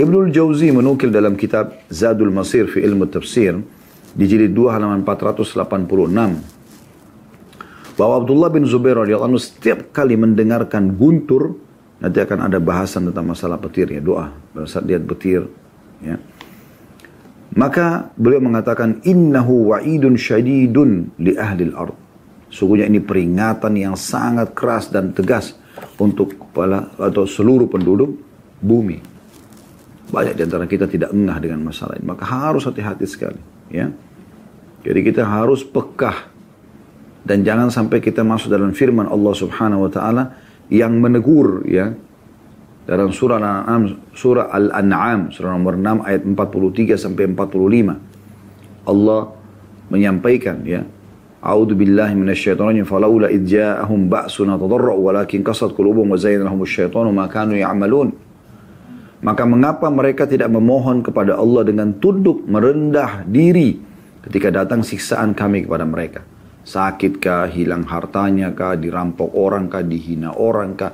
Ibnul 0.00 0.32
Jauzi 0.32 0.72
menukil 0.72 1.12
dalam 1.12 1.36
kitab 1.36 1.76
Zadul 1.92 2.32
Masir 2.32 2.64
fi 2.72 2.80
ilmu 2.80 3.04
tafsir 3.10 3.60
di 4.16 4.24
jilid 4.24 4.56
2 4.56 4.72
halaman 4.72 5.04
486 5.04 8.00
bahwa 8.00 8.14
Abdullah 8.16 8.48
bin 8.48 8.64
Zubair 8.64 8.96
radhiyallahu 8.96 9.36
setiap 9.36 9.92
kali 9.92 10.16
mendengarkan 10.16 10.96
guntur 10.96 11.52
nanti 12.00 12.16
akan 12.16 12.48
ada 12.48 12.56
bahasan 12.56 13.12
tentang 13.12 13.28
masalah 13.28 13.60
petirnya 13.60 14.00
doa 14.00 14.32
pada 14.56 14.64
saat 14.64 14.88
lihat 14.88 15.04
petir 15.04 15.44
ya 16.00 16.16
Maka 17.50 18.14
beliau 18.14 18.38
mengatakan 18.38 19.02
innahu 19.02 19.74
wa'idun 19.74 20.14
syadidun 20.14 21.10
li 21.18 21.34
ahli 21.34 21.74
al-ard. 21.74 21.98
Sungguhnya 22.46 22.86
ini 22.86 23.02
peringatan 23.02 23.74
yang 23.74 23.98
sangat 23.98 24.54
keras 24.54 24.90
dan 24.90 25.10
tegas 25.10 25.58
untuk 26.00 26.36
kepala 26.36 26.92
atau 26.96 27.24
seluruh 27.28 27.68
penduduk 27.68 28.16
bumi. 28.60 29.00
Banyak 30.10 30.34
di 30.34 30.42
antara 30.42 30.66
kita 30.66 30.90
tidak 30.90 31.14
engah 31.14 31.38
dengan 31.38 31.62
masalah 31.62 31.94
ini. 31.96 32.06
Maka 32.06 32.24
harus 32.26 32.66
hati-hati 32.66 33.06
sekali. 33.06 33.40
Ya. 33.70 33.94
Jadi 34.82 35.00
kita 35.06 35.22
harus 35.22 35.62
pekah. 35.62 36.32
Dan 37.20 37.44
jangan 37.44 37.68
sampai 37.68 38.00
kita 38.00 38.24
masuk 38.24 38.48
dalam 38.48 38.72
firman 38.72 39.06
Allah 39.06 39.34
subhanahu 39.36 39.86
wa 39.86 39.90
ta'ala 39.92 40.24
yang 40.72 40.96
menegur 40.96 41.66
ya 41.68 41.92
dalam 42.86 43.12
surah 43.12 43.38
Al-An'am 43.38 43.82
surah 44.14 44.48
Al-An'am 44.50 45.34
surah 45.34 45.50
nomor 45.54 45.76
6 45.76 46.06
ayat 46.06 46.22
43 46.24 46.96
sampai 46.96 47.30
45 47.30 48.88
Allah 48.88 49.20
menyampaikan 49.90 50.62
ya 50.64 50.86
A'udzu 51.40 51.72
billahi 51.72 52.12
minasyaitonir 52.20 52.84
rajim 52.84 52.86
falaula 52.86 53.32
id 53.32 53.48
ja'ahum 53.48 54.12
ba'suna 54.12 54.60
tadarru 54.60 54.92
walakin 55.00 55.40
qasat 55.40 55.72
qulubuhum 55.72 56.12
wa 56.12 56.20
lahum 56.20 56.60
asyaitanu 56.68 57.08
ma 57.16 57.32
kanu 57.32 57.56
ya'malun. 57.56 58.12
Maka 59.24 59.48
mengapa 59.48 59.88
mereka 59.88 60.28
tidak 60.28 60.52
memohon 60.52 61.00
kepada 61.00 61.40
Allah 61.40 61.64
dengan 61.64 61.96
tunduk 61.96 62.44
merendah 62.44 63.24
diri 63.24 63.80
ketika 64.20 64.52
datang 64.52 64.84
siksaan 64.84 65.32
kami 65.32 65.64
kepada 65.64 65.88
mereka? 65.88 66.20
Sakitkah 66.60 67.48
hilang 67.48 67.88
hartanya 67.88 68.52
kah 68.52 68.76
dirampok 68.76 69.32
orang 69.32 69.72
kah 69.72 69.80
dihina 69.80 70.36
orang 70.36 70.76
kah? 70.76 70.92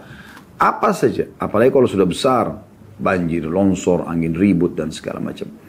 Apa 0.62 0.94
saja, 0.94 1.26
apalagi 1.42 1.74
kalau 1.74 1.90
sudah 1.90 2.06
besar, 2.06 2.54
banjir, 3.02 3.50
longsor, 3.50 4.06
angin 4.06 4.32
ribut 4.32 4.78
dan 4.78 4.94
segala 4.94 5.18
macam. 5.18 5.65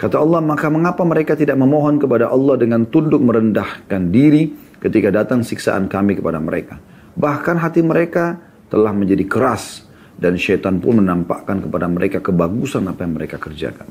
Kata 0.00 0.16
Allah, 0.16 0.40
maka 0.40 0.72
mengapa 0.72 1.04
mereka 1.04 1.36
tidak 1.36 1.60
memohon 1.60 2.00
kepada 2.00 2.32
Allah 2.32 2.56
dengan 2.56 2.88
tunduk 2.88 3.20
merendahkan 3.20 4.08
diri 4.08 4.48
ketika 4.80 5.12
datang 5.12 5.44
siksaan 5.44 5.92
kami 5.92 6.16
kepada 6.16 6.40
mereka. 6.40 6.80
Bahkan 7.16 7.60
hati 7.60 7.84
mereka 7.84 8.40
telah 8.72 8.96
menjadi 8.96 9.28
keras 9.28 9.84
dan 10.16 10.40
syaitan 10.40 10.80
pun 10.80 11.04
menampakkan 11.04 11.60
kepada 11.60 11.84
mereka 11.84 12.24
kebagusan 12.24 12.88
apa 12.88 13.04
yang 13.04 13.12
mereka 13.12 13.36
kerjakan. 13.36 13.88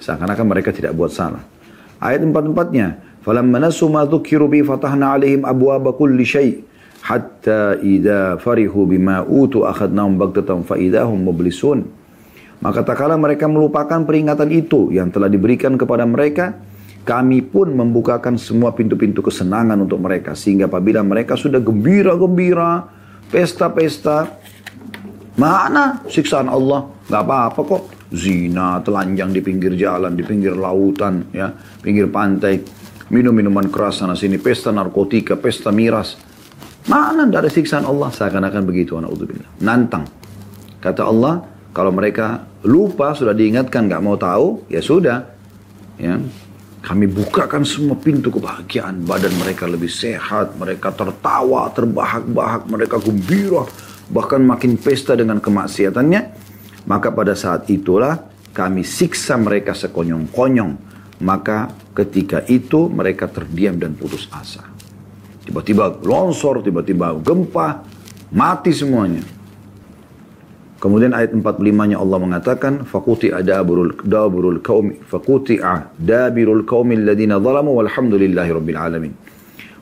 Seakan-akan 0.00 0.46
mereka 0.48 0.72
tidak 0.72 0.96
buat 0.96 1.12
salah. 1.12 1.44
Ayat 2.00 2.24
empat-empatnya, 2.24 3.04
فَلَمَّا 3.26 3.68
نَسُوا 3.68 3.90
مَا 3.92 4.08
ذُكِّرُوا 4.08 4.48
بِهِ 4.48 4.64
فَتَحْنَا 4.64 5.04
عَلَيْهِمْ 5.04 5.42
أَبْوَابَ 5.44 5.84
كُلِّ 6.00 6.16
شَيْءٍ 6.24 6.68
hatta 7.02 7.78
idza 7.78 8.36
farihu 8.42 8.86
bima 8.86 9.22
utu 9.22 9.62
akhadnahum 9.62 10.18
baghtatan 10.18 10.66
fa 10.66 10.74
idahum 10.74 11.16
mublisun 11.16 11.86
maka 12.63 12.79
tak 12.81 13.03
kala 13.03 13.19
mereka 13.19 13.51
melupakan 13.51 14.07
peringatan 14.07 14.47
itu 14.55 14.89
yang 14.95 15.11
telah 15.11 15.27
diberikan 15.27 15.75
kepada 15.75 16.07
mereka 16.07 16.55
kami 17.03 17.43
pun 17.43 17.75
membukakan 17.75 18.39
semua 18.39 18.71
pintu-pintu 18.71 19.19
kesenangan 19.19 19.75
untuk 19.83 19.99
mereka 19.99 20.31
sehingga 20.31 20.71
apabila 20.71 21.03
mereka 21.03 21.35
sudah 21.35 21.59
gembira-gembira 21.59 22.87
pesta-pesta 23.27 24.39
mana 25.35 25.99
siksaan 26.07 26.47
Allah 26.47 26.87
nggak 27.11 27.23
apa-apa 27.27 27.61
kok 27.67 27.83
zina 28.15 28.79
telanjang 28.79 29.35
di 29.35 29.41
pinggir 29.43 29.75
jalan 29.75 30.15
di 30.15 30.23
pinggir 30.23 30.55
lautan 30.55 31.27
ya 31.35 31.51
pinggir 31.83 32.07
pantai 32.07 32.63
minum 33.11 33.35
minuman 33.35 33.67
keras 33.67 33.99
sana 33.99 34.15
sini 34.15 34.39
pesta 34.39 34.71
narkotika 34.71 35.35
pesta 35.35 35.67
miras 35.75 36.31
Mana 36.83 37.23
tidak 37.23 37.47
ada 37.47 37.51
siksaan 37.51 37.85
Allah? 37.87 38.11
Seakan-akan 38.11 38.63
begitu 38.67 38.99
anak. 38.99 39.15
Nantang. 39.63 40.03
Kata 40.83 41.07
Allah, 41.07 41.39
kalau 41.73 41.89
mereka 41.89 42.45
lupa, 42.61 43.17
sudah 43.17 43.33
diingatkan, 43.33 43.89
nggak 43.89 44.03
mau 44.05 44.13
tahu, 44.13 44.69
ya 44.69 44.77
sudah. 44.77 45.25
Ya, 45.97 46.21
kami 46.85 47.09
bukakan 47.09 47.65
semua 47.65 47.97
pintu 47.97 48.29
kebahagiaan. 48.29 49.01
Badan 49.09 49.33
mereka 49.41 49.65
lebih 49.65 49.89
sehat, 49.89 50.53
mereka 50.53 50.93
tertawa, 50.93 51.65
terbahak-bahak, 51.73 52.69
mereka 52.69 53.01
gembira. 53.01 53.65
Bahkan 54.11 54.45
makin 54.45 54.77
pesta 54.77 55.17
dengan 55.17 55.41
kemaksiatannya. 55.41 56.21
Maka 56.85 57.09
pada 57.15 57.33
saat 57.33 57.65
itulah 57.73 58.21
kami 58.53 58.85
siksa 58.85 59.39
mereka 59.41 59.73
sekonyong-konyong. 59.73 60.93
Maka 61.23 61.73
ketika 61.97 62.43
itu 62.45 62.85
mereka 62.91 63.31
terdiam 63.31 63.79
dan 63.81 63.97
putus 63.97 64.29
asa. 64.29 64.61
Tiba-tiba 65.47 66.03
longsor, 66.03 66.61
tiba-tiba 66.61 67.17
gempa, 67.23 67.81
mati 68.29 68.75
semuanya. 68.75 69.23
Kemudian 70.83 71.15
ayat 71.15 71.31
45-nya 71.31 71.95
Allah 71.95 72.19
mengatakan, 72.19 72.83
fakuti 72.83 73.31
adaburul 73.31 73.95
daburul 74.03 74.59
kaum 74.59 74.91
fakuti 75.07 75.63
dabirul 75.95 76.67
qaumil 76.67 77.07
ladina 77.07 77.39
zalamu 77.39 77.71
walhamdulillahi 77.79 78.51
rabbil 78.51 78.75
alamin. 78.75 79.15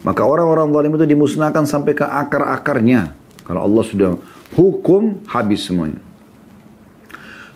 Maka 0.06 0.22
orang-orang 0.22 0.70
zalim 0.70 0.94
itu 0.94 1.06
dimusnahkan 1.10 1.66
sampai 1.66 1.98
ke 1.98 2.06
akar-akarnya. 2.06 3.18
Kalau 3.42 3.66
Allah 3.66 3.82
sudah 3.82 4.12
hukum, 4.54 5.26
habis 5.26 5.66
semuanya. 5.66 5.98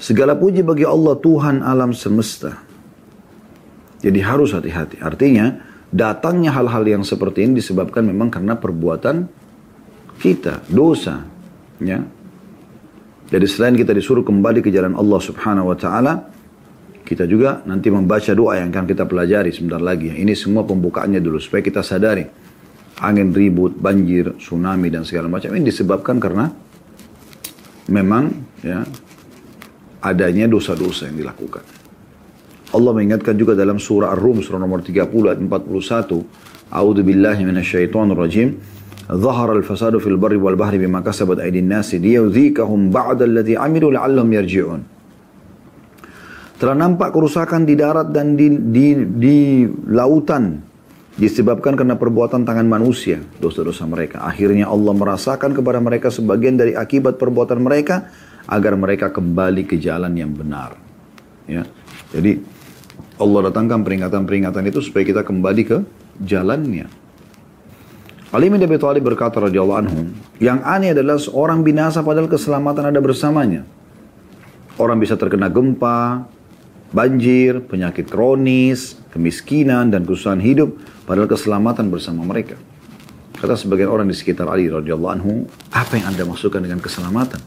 Segala 0.01 0.33
puji 0.33 0.65
bagi 0.65 0.89
Allah 0.89 1.13
Tuhan 1.13 1.61
alam 1.61 1.93
semesta. 1.93 2.65
Jadi 4.01 4.25
harus 4.25 4.57
hati-hati. 4.57 5.05
Artinya, 5.05 5.61
datangnya 5.93 6.49
hal-hal 6.49 6.81
yang 6.81 7.05
seperti 7.05 7.45
ini 7.45 7.61
disebabkan 7.61 8.09
memang 8.09 8.33
karena 8.33 8.57
perbuatan 8.57 9.29
kita, 10.17 10.65
dosa. 10.65 11.29
Ya. 11.77 12.05
Jadi 13.25 13.45
selain 13.49 13.73
kita 13.73 13.89
disuruh 13.89 14.21
kembali 14.21 14.61
ke 14.61 14.69
jalan 14.69 14.93
Allah 14.93 15.17
subhanahu 15.17 15.73
wa 15.73 15.77
ta'ala, 15.77 16.13
kita 17.05 17.29
juga 17.29 17.61
nanti 17.69 17.93
membaca 17.93 18.33
doa 18.33 18.57
yang 18.57 18.73
akan 18.73 18.85
kita 18.89 19.05
pelajari 19.05 19.53
sebentar 19.53 19.77
lagi. 19.81 20.09
Ini 20.09 20.33
semua 20.33 20.65
pembukaannya 20.65 21.21
dulu 21.21 21.37
supaya 21.37 21.61
kita 21.61 21.85
sadari. 21.85 22.25
Angin 23.01 23.29
ribut, 23.29 23.75
banjir, 23.77 24.37
tsunami 24.41 24.89
dan 24.89 25.05
segala 25.05 25.27
macam 25.29 25.51
ini 25.53 25.67
disebabkan 25.67 26.17
karena 26.17 26.47
memang 27.91 28.31
ya 28.63 28.81
adanya 30.01 30.49
dosa-dosa 30.49 31.09
yang 31.11 31.21
dilakukan. 31.21 31.61
Allah 32.73 32.91
mengingatkan 32.91 33.37
juga 33.37 33.53
dalam 33.53 33.77
surah 33.77 34.11
Ar-Rum 34.11 34.41
surah 34.41 34.59
nomor 34.59 34.81
30 34.81 35.05
ayat 35.05 35.39
41. 35.39 36.73
A'udzu 36.73 37.01
billahi 37.05 37.41
minasyaitonir 37.45 38.17
rajim. 38.17 38.49
ظهر 39.10 39.48
الفساد 39.58 39.98
في 39.98 40.06
البر 40.06 40.38
والبحر 40.38 40.74
بما 40.78 41.02
كسبت 41.02 41.42
أيدي 41.42 41.66
الناس 41.66 41.98
ليذيقهم 41.98 42.94
بعد 42.94 43.18
الذي 43.26 43.58
عملوا 43.58 43.90
لعلهم 43.98 44.30
يرجعون. 44.30 44.80
Telah 46.60 46.76
nampak 46.76 47.16
kerusakan 47.16 47.64
di 47.64 47.72
darat 47.72 48.12
dan 48.12 48.36
di, 48.36 48.52
di, 48.52 48.92
di 49.16 49.64
lautan 49.88 50.60
disebabkan 51.16 51.72
karena 51.72 51.96
perbuatan 51.96 52.44
tangan 52.44 52.68
manusia, 52.68 53.16
dosa-dosa 53.40 53.88
mereka. 53.88 54.28
Akhirnya 54.28 54.68
Allah 54.68 54.92
merasakan 54.92 55.56
kepada 55.56 55.80
mereka 55.80 56.12
sebagian 56.12 56.60
dari 56.60 56.76
akibat 56.76 57.16
perbuatan 57.16 57.64
mereka 57.64 58.12
agar 58.44 58.76
mereka 58.76 59.08
kembali 59.08 59.64
ke 59.64 59.80
jalan 59.80 60.12
yang 60.12 60.36
benar. 60.36 60.76
Ya. 61.48 61.64
Jadi 62.12 62.40
Allah 63.16 63.40
datangkan 63.48 63.80
peringatan-peringatan 63.80 64.62
itu 64.68 64.84
supaya 64.84 65.04
kita 65.08 65.22
kembali 65.24 65.62
ke 65.64 65.78
jalannya. 66.24 66.88
Ali 68.35 68.51
bin 68.51 68.59
Abi 68.59 68.75
Thalib 68.75 69.07
berkata 69.07 69.39
radhiyallahu 69.39 69.79
anhu, 69.79 70.11
yang 70.43 70.59
aneh 70.67 70.91
adalah 70.91 71.15
seorang 71.15 71.63
binasa 71.63 72.03
padahal 72.03 72.27
keselamatan 72.27 72.91
ada 72.91 72.99
bersamanya. 72.99 73.63
Orang 74.75 74.99
bisa 74.99 75.15
terkena 75.15 75.47
gempa, 75.47 76.27
banjir, 76.91 77.63
penyakit 77.63 78.11
kronis, 78.11 78.99
kemiskinan 79.15 79.87
dan 79.87 80.03
kesusahan 80.03 80.43
hidup 80.43 80.75
padahal 81.07 81.31
keselamatan 81.31 81.87
bersama 81.87 82.27
mereka. 82.27 82.59
Kata 83.39 83.55
sebagian 83.55 83.87
orang 83.87 84.11
di 84.11 84.15
sekitar 84.19 84.51
Ali 84.51 84.67
radhiyallahu 84.67 85.13
anhu, 85.15 85.47
apa 85.71 85.95
yang 85.95 86.11
Anda 86.11 86.27
maksudkan 86.27 86.59
dengan 86.59 86.83
keselamatan? 86.83 87.39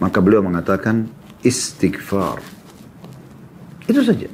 Maka 0.00 0.24
beliau 0.24 0.40
mengatakan 0.40 1.04
istighfar. 1.44 2.40
Itu 3.84 4.00
saja. 4.00 4.32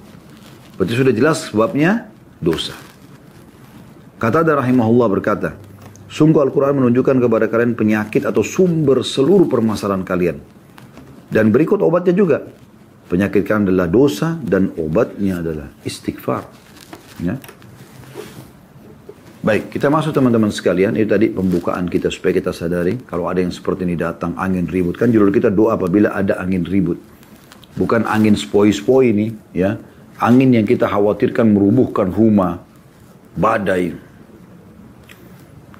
Berarti 0.78 0.94
sudah 0.94 1.10
jelas 1.10 1.50
sebabnya 1.50 2.06
dosa. 2.38 2.78
Kata 4.22 4.46
ada 4.46 4.62
rahimahullah 4.62 5.08
berkata, 5.10 5.63
Sungguh 6.14 6.46
Al-Quran 6.46 6.78
menunjukkan 6.78 7.18
kepada 7.18 7.50
kalian 7.50 7.74
penyakit 7.74 8.22
atau 8.22 8.46
sumber 8.46 9.02
seluruh 9.02 9.50
permasalahan 9.50 10.06
kalian. 10.06 10.38
Dan 11.26 11.50
berikut 11.50 11.82
obatnya 11.82 12.14
juga. 12.14 12.38
Penyakit 13.10 13.42
kalian 13.42 13.74
adalah 13.74 13.90
dosa 13.90 14.38
dan 14.38 14.70
obatnya 14.78 15.42
adalah 15.42 15.74
istighfar. 15.82 16.46
Ya. 17.18 17.34
Baik, 19.42 19.74
kita 19.74 19.90
masuk 19.90 20.14
teman-teman 20.14 20.54
sekalian. 20.54 20.94
Itu 20.94 21.18
tadi 21.18 21.34
pembukaan 21.34 21.90
kita 21.90 22.14
supaya 22.14 22.38
kita 22.38 22.54
sadari. 22.54 22.94
Kalau 23.10 23.26
ada 23.26 23.42
yang 23.42 23.50
seperti 23.50 23.82
ini 23.82 23.98
datang, 23.98 24.38
angin 24.38 24.70
ribut. 24.70 24.94
Kan 24.94 25.10
judul 25.10 25.34
kita 25.34 25.50
doa 25.50 25.74
apabila 25.74 26.14
ada 26.14 26.38
angin 26.38 26.62
ribut. 26.62 26.96
Bukan 27.74 28.06
angin 28.06 28.38
spoi-spoi 28.38 29.10
ini. 29.10 29.34
ya 29.50 29.74
Angin 30.22 30.54
yang 30.54 30.62
kita 30.62 30.86
khawatirkan 30.86 31.50
merubuhkan 31.50 32.14
rumah, 32.14 32.62
badai. 33.34 34.03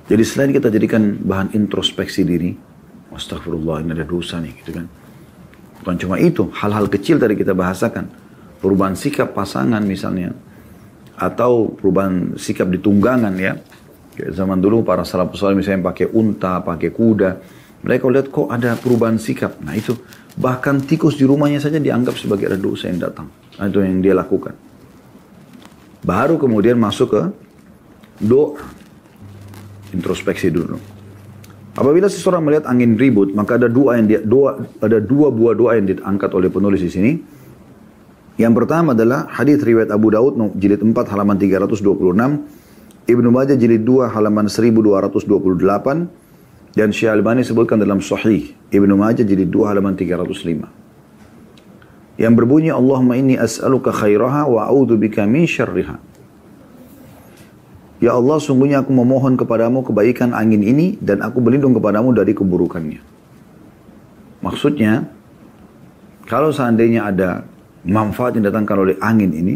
Jadi 0.05 0.23
selain 0.23 0.53
kita 0.53 0.69
jadikan 0.69 1.17
bahan 1.17 1.57
introspeksi 1.57 2.29
diri, 2.29 2.53
Astagfirullah 3.15 3.81
ini 3.81 3.97
ada 3.97 4.05
dosa 4.05 4.37
nih 4.43 4.53
gitu 4.61 4.77
kan. 4.77 4.87
Bukan 5.81 5.97
cuma 6.01 6.17
itu, 6.21 6.51
hal-hal 6.53 6.89
kecil 6.93 7.17
tadi 7.17 7.37
kita 7.37 7.57
bahasakan. 7.57 8.27
perubahan 8.65 8.97
sikap 8.97 9.37
pasangan 9.37 9.85
misalnya, 9.85 10.33
atau 11.21 11.69
perubahan 11.77 12.33
sikap 12.41 12.73
di 12.73 12.81
tunggangan 12.81 13.37
ya. 13.37 13.61
Kayak 14.17 14.33
zaman 14.33 14.57
dulu 14.63 14.81
para 14.81 15.05
salafus 15.05 15.43
saleh 15.43 15.59
misalnya 15.59 15.91
pakai 15.91 16.09
unta, 16.09 16.65
pakai 16.65 16.89
kuda, 16.89 17.31
mereka 17.85 18.09
lihat 18.09 18.33
kok 18.33 18.49
ada 18.49 18.79
perubahan 18.79 19.21
sikap. 19.21 19.61
Nah 19.61 19.77
itu 19.77 19.93
bahkan 20.39 20.81
tikus 20.81 21.21
di 21.21 21.29
rumahnya 21.29 21.61
saja 21.61 21.77
dianggap 21.77 22.17
sebagai 22.17 22.49
ada 22.49 22.57
dosa 22.57 22.89
yang 22.89 23.05
datang. 23.05 23.29
Nah, 23.61 23.67
itu 23.69 23.85
yang 23.85 24.01
dia 24.01 24.15
lakukan. 24.17 24.55
Baru 26.01 26.41
kemudian 26.41 26.79
masuk 26.81 27.13
ke 27.13 27.23
doa. 28.23 28.65
Introspeksi 29.95 30.51
dulu. 30.51 30.79
Apabila 31.75 32.07
seseorang 32.07 32.47
melihat 32.47 32.71
angin 32.71 32.95
ribut, 32.95 33.35
maka 33.35 33.59
ada 33.59 33.67
dua 33.67 33.99
yang 33.99 34.07
dia, 34.07 34.23
dua, 34.23 34.63
ada 34.79 35.03
dua 35.03 35.35
buah 35.35 35.59
doa 35.59 35.75
yang 35.75 35.91
diangkat 35.91 36.31
oleh 36.31 36.47
penulis 36.47 36.83
di 36.83 36.91
sini. 36.91 37.13
Yang 38.39 38.55
pertama 38.63 38.95
adalah 38.95 39.27
hadis 39.31 39.63
riwayat 39.63 39.91
Abu 39.95 40.11
Daud 40.11 40.35
jilid 40.59 40.83
4 40.83 41.15
halaman 41.15 41.39
326, 41.39 43.11
Ibnu 43.11 43.29
Majah 43.31 43.57
jilid 43.59 43.87
2 43.87 44.11
halaman 44.11 44.47
1228 44.47 46.75
dan 46.75 46.91
Syekh 46.91 47.11
Albani 47.11 47.47
sebutkan 47.47 47.79
dalam 47.79 48.03
Sahih 48.03 48.55
Ibnu 48.75 48.99
Majah 48.99 49.23
jilid 49.23 49.51
2 49.51 49.71
halaman 49.71 49.95
305. 49.95 50.85
Yang 52.15 52.35
berbunyi 52.39 52.71
Allahumma 52.71 53.19
inni 53.19 53.35
as'aluka 53.35 53.91
khairaha 53.91 54.47
wa 54.47 54.71
a'udzu 54.71 54.95
bika 54.95 55.27
min 55.27 55.51
syarriha. 55.51 55.99
Ya 58.03 58.15
Allah, 58.19 58.43
sungguhnya 58.43 58.83
aku 58.83 58.91
memohon 58.91 59.39
kepadamu 59.39 59.87
kebaikan 59.87 60.35
angin 60.35 60.61
ini 60.67 60.99
dan 60.99 61.23
aku 61.23 61.39
berlindung 61.39 61.75
kepadamu 61.79 62.11
dari 62.11 62.35
keburukannya. 62.35 63.01
Maksudnya, 64.43 65.09
kalau 66.27 66.51
seandainya 66.51 67.09
ada 67.09 67.47
manfaat 67.87 68.37
yang 68.37 68.51
datangkan 68.51 68.77
oleh 68.83 68.97
angin 68.99 69.31
ini, 69.31 69.55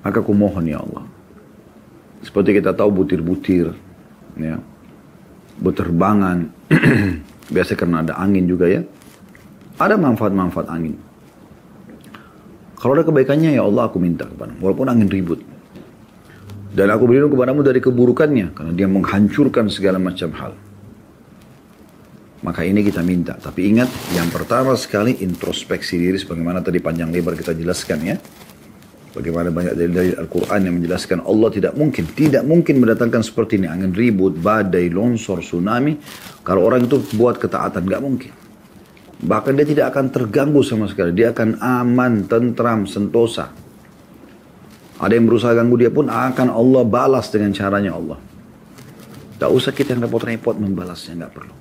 maka 0.00 0.22
aku 0.22 0.32
mohon 0.32 0.64
ya 0.64 0.80
Allah. 0.80 1.04
Seperti 2.22 2.62
kita 2.62 2.72
tahu 2.72 3.02
butir-butir, 3.02 3.74
ya, 4.38 4.56
berterbangan, 5.58 6.46
biasa 7.54 7.74
karena 7.74 8.06
ada 8.06 8.14
angin 8.16 8.46
juga 8.46 8.70
ya. 8.70 8.80
Ada 9.76 9.98
manfaat-manfaat 9.98 10.70
angin. 10.70 10.94
Kalau 12.78 12.98
ada 12.98 13.06
kebaikannya 13.06 13.54
ya 13.54 13.62
Allah 13.62 13.86
aku 13.86 14.02
minta 14.02 14.26
kepada 14.26 14.54
walaupun 14.58 14.90
angin 14.90 15.06
ribut. 15.06 15.51
Dan 16.72 16.88
aku 16.88 17.04
berlindung 17.04 17.36
kepadamu 17.36 17.60
dari 17.60 17.84
keburukannya, 17.84 18.56
karena 18.56 18.72
dia 18.72 18.88
menghancurkan 18.88 19.68
segala 19.68 20.00
macam 20.00 20.32
hal. 20.32 20.52
Maka 22.42 22.64
ini 22.66 22.82
kita 22.82 23.04
minta. 23.04 23.36
Tapi 23.38 23.70
ingat, 23.70 23.92
yang 24.16 24.26
pertama 24.32 24.74
sekali 24.74 25.20
introspeksi 25.20 26.00
diri 26.00 26.18
sebagaimana 26.18 26.64
tadi 26.64 26.82
panjang 26.82 27.12
lebar 27.12 27.38
kita 27.38 27.54
jelaskan 27.54 27.98
ya. 28.02 28.16
Bagaimana 29.12 29.52
banyak 29.52 29.74
dari 29.76 30.16
Al-Quran 30.16 30.60
yang 30.64 30.74
menjelaskan 30.80 31.20
Allah 31.28 31.52
tidak 31.52 31.76
mungkin, 31.76 32.08
tidak 32.16 32.48
mungkin 32.48 32.80
mendatangkan 32.80 33.20
seperti 33.20 33.60
ini. 33.60 33.68
Angin 33.68 33.92
ribut, 33.92 34.40
badai, 34.40 34.88
longsor, 34.88 35.44
tsunami. 35.44 36.00
Kalau 36.40 36.64
orang 36.64 36.88
itu 36.88 36.98
buat 37.14 37.36
ketaatan, 37.36 37.84
nggak 37.84 38.02
mungkin. 38.02 38.32
Bahkan 39.22 39.52
dia 39.54 39.66
tidak 39.68 39.86
akan 39.94 40.10
terganggu 40.10 40.64
sama 40.64 40.88
sekali. 40.88 41.12
Dia 41.14 41.30
akan 41.36 41.60
aman, 41.60 42.24
tentram, 42.26 42.88
sentosa. 42.88 43.52
Ada 45.02 45.18
yang 45.18 45.26
berusaha 45.26 45.50
ganggu 45.50 45.74
dia 45.82 45.90
pun 45.90 46.06
akan 46.06 46.46
Allah 46.46 46.82
balas 46.86 47.26
dengan 47.34 47.50
caranya 47.50 47.98
Allah. 47.98 48.22
Tak 49.42 49.50
usah 49.50 49.74
kita 49.74 49.98
yang 49.98 50.06
repot-repot 50.06 50.54
membalasnya, 50.54 51.18
nggak 51.18 51.32
perlu. 51.34 51.54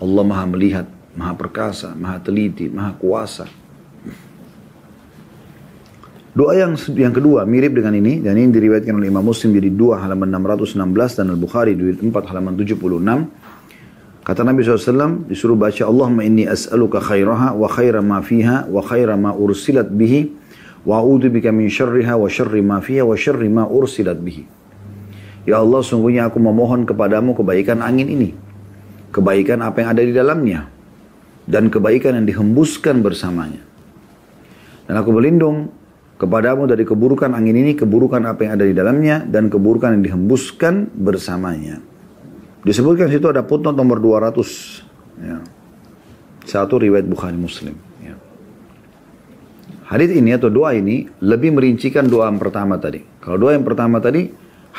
Allah 0.00 0.22
maha 0.24 0.44
melihat, 0.48 0.88
maha 1.12 1.36
perkasa, 1.36 1.92
maha 1.92 2.16
teliti, 2.16 2.72
maha 2.72 2.96
kuasa. 2.96 3.44
Doa 6.36 6.52
yang 6.52 6.76
yang 6.96 7.12
kedua 7.16 7.48
mirip 7.48 7.76
dengan 7.76 7.96
ini 7.96 8.20
dan 8.20 8.36
ini 8.36 8.52
diriwayatkan 8.52 8.92
oleh 8.92 9.08
Imam 9.08 9.24
Muslim 9.24 9.56
jadi 9.56 9.72
2 9.72 10.04
halaman 10.04 10.28
616 10.36 11.20
dan 11.20 11.32
Al-Bukhari 11.32 11.72
di 11.72 11.96
4 11.96 12.12
halaman 12.12 12.52
76. 12.56 12.76
Kata 14.20 14.40
Nabi 14.44 14.60
SAW 14.60 15.28
disuruh 15.28 15.56
baca 15.56 15.84
Allahumma 15.88 16.28
inni 16.28 16.44
as'aluka 16.44 17.00
khairaha 17.00 17.56
wa 17.56 17.68
khaira 17.72 18.04
ma 18.04 18.20
fiha 18.20 18.68
wa 18.68 18.84
khaira 18.84 19.16
ma 19.16 19.32
ursilat 19.32 19.88
bihi 19.88 20.45
wa 20.86 21.02
bika 21.02 21.50
min 21.50 21.66
syarriha 21.66 22.14
wa 22.14 22.30
syarri 22.30 22.62
ma 22.62 22.78
fiha 22.78 23.02
wa 23.02 23.18
syarri 23.18 23.50
ma 23.50 23.66
ursilat 23.66 24.22
bihi. 24.22 24.46
Ya 25.44 25.58
Allah 25.58 25.82
sungguhnya 25.82 26.30
aku 26.30 26.38
memohon 26.38 26.86
kepadamu 26.86 27.34
kebaikan 27.34 27.82
angin 27.82 28.06
ini 28.06 28.46
kebaikan 29.16 29.64
apa 29.64 29.80
yang 29.80 29.88
ada 29.96 30.02
di 30.04 30.12
dalamnya 30.12 30.68
dan 31.48 31.72
kebaikan 31.72 32.20
yang 32.20 32.26
dihembuskan 32.28 33.00
bersamanya. 33.00 33.64
Dan 34.84 34.94
aku 35.00 35.16
berlindung 35.16 35.72
kepadamu 36.20 36.68
dari 36.68 36.84
keburukan 36.84 37.32
angin 37.32 37.56
ini, 37.56 37.72
keburukan 37.72 38.20
apa 38.28 38.44
yang 38.44 38.52
ada 38.60 38.66
di 38.68 38.76
dalamnya 38.76 39.24
dan 39.24 39.48
keburukan 39.48 39.96
yang 39.96 40.04
dihembuskan 40.04 40.92
bersamanya. 40.92 41.80
Disebutkan 42.60 43.08
situ 43.08 43.24
ada 43.30 43.46
putnot 43.46 43.72
nomor 43.72 44.02
200. 44.02 45.22
Ya. 45.22 45.38
Satu 46.46 46.78
riwayat 46.82 47.08
Bukhari 47.08 47.38
Muslim. 47.38 47.74
Hadis 49.86 50.10
ini 50.18 50.34
atau 50.34 50.50
doa 50.50 50.74
ini 50.74 51.06
lebih 51.22 51.54
merincikan 51.54 52.10
doa 52.10 52.26
yang 52.26 52.42
pertama 52.42 52.74
tadi. 52.74 53.06
Kalau 53.22 53.38
doa 53.38 53.54
yang 53.54 53.62
pertama 53.62 54.02
tadi 54.02 54.26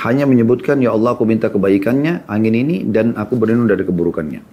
hanya 0.03 0.27
menyebutkan 0.27 0.83
ya 0.83 0.91
Allah 0.91 1.15
aku 1.15 1.23
minta 1.23 1.47
kebaikannya 1.47 2.27
angin 2.27 2.51
ini 2.51 2.83
dan 2.83 3.15
aku 3.15 3.39
berlindung 3.39 3.71
dari 3.71 3.87
keburukannya. 3.87 4.43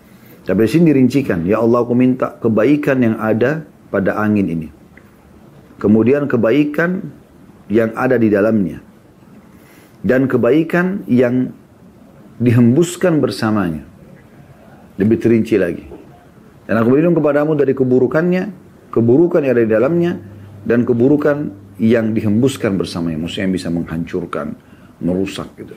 Tapi 0.46 0.60
di 0.62 0.70
sini 0.70 0.94
dirincikan 0.94 1.42
ya 1.42 1.58
Allah 1.58 1.82
aku 1.82 1.98
minta 1.98 2.38
kebaikan 2.38 3.02
yang 3.02 3.18
ada 3.18 3.66
pada 3.90 4.14
angin 4.14 4.46
ini. 4.46 4.68
Kemudian 5.82 6.30
kebaikan 6.30 7.02
yang 7.66 7.90
ada 7.98 8.14
di 8.14 8.30
dalamnya. 8.30 8.78
Dan 10.06 10.30
kebaikan 10.30 11.02
yang 11.10 11.50
dihembuskan 12.38 13.18
bersamanya. 13.18 13.82
Lebih 15.02 15.18
terinci 15.18 15.58
lagi. 15.58 15.82
Dan 16.70 16.78
aku 16.78 16.94
berlindung 16.94 17.18
kepadamu 17.18 17.58
dari 17.58 17.74
keburukannya, 17.74 18.42
keburukan 18.94 19.42
yang 19.42 19.52
ada 19.58 19.64
di 19.64 19.72
dalamnya, 19.72 20.12
dan 20.64 20.82
keburukan 20.82 21.52
yang 21.78 22.12
dihembuskan 22.16 22.76
bersamanya. 22.80 23.24
Maksudnya 23.24 23.44
yang 23.48 23.54
bisa 23.54 23.68
menghancurkan, 23.72 24.56
merusak 25.00 25.48
gitu. 25.60 25.76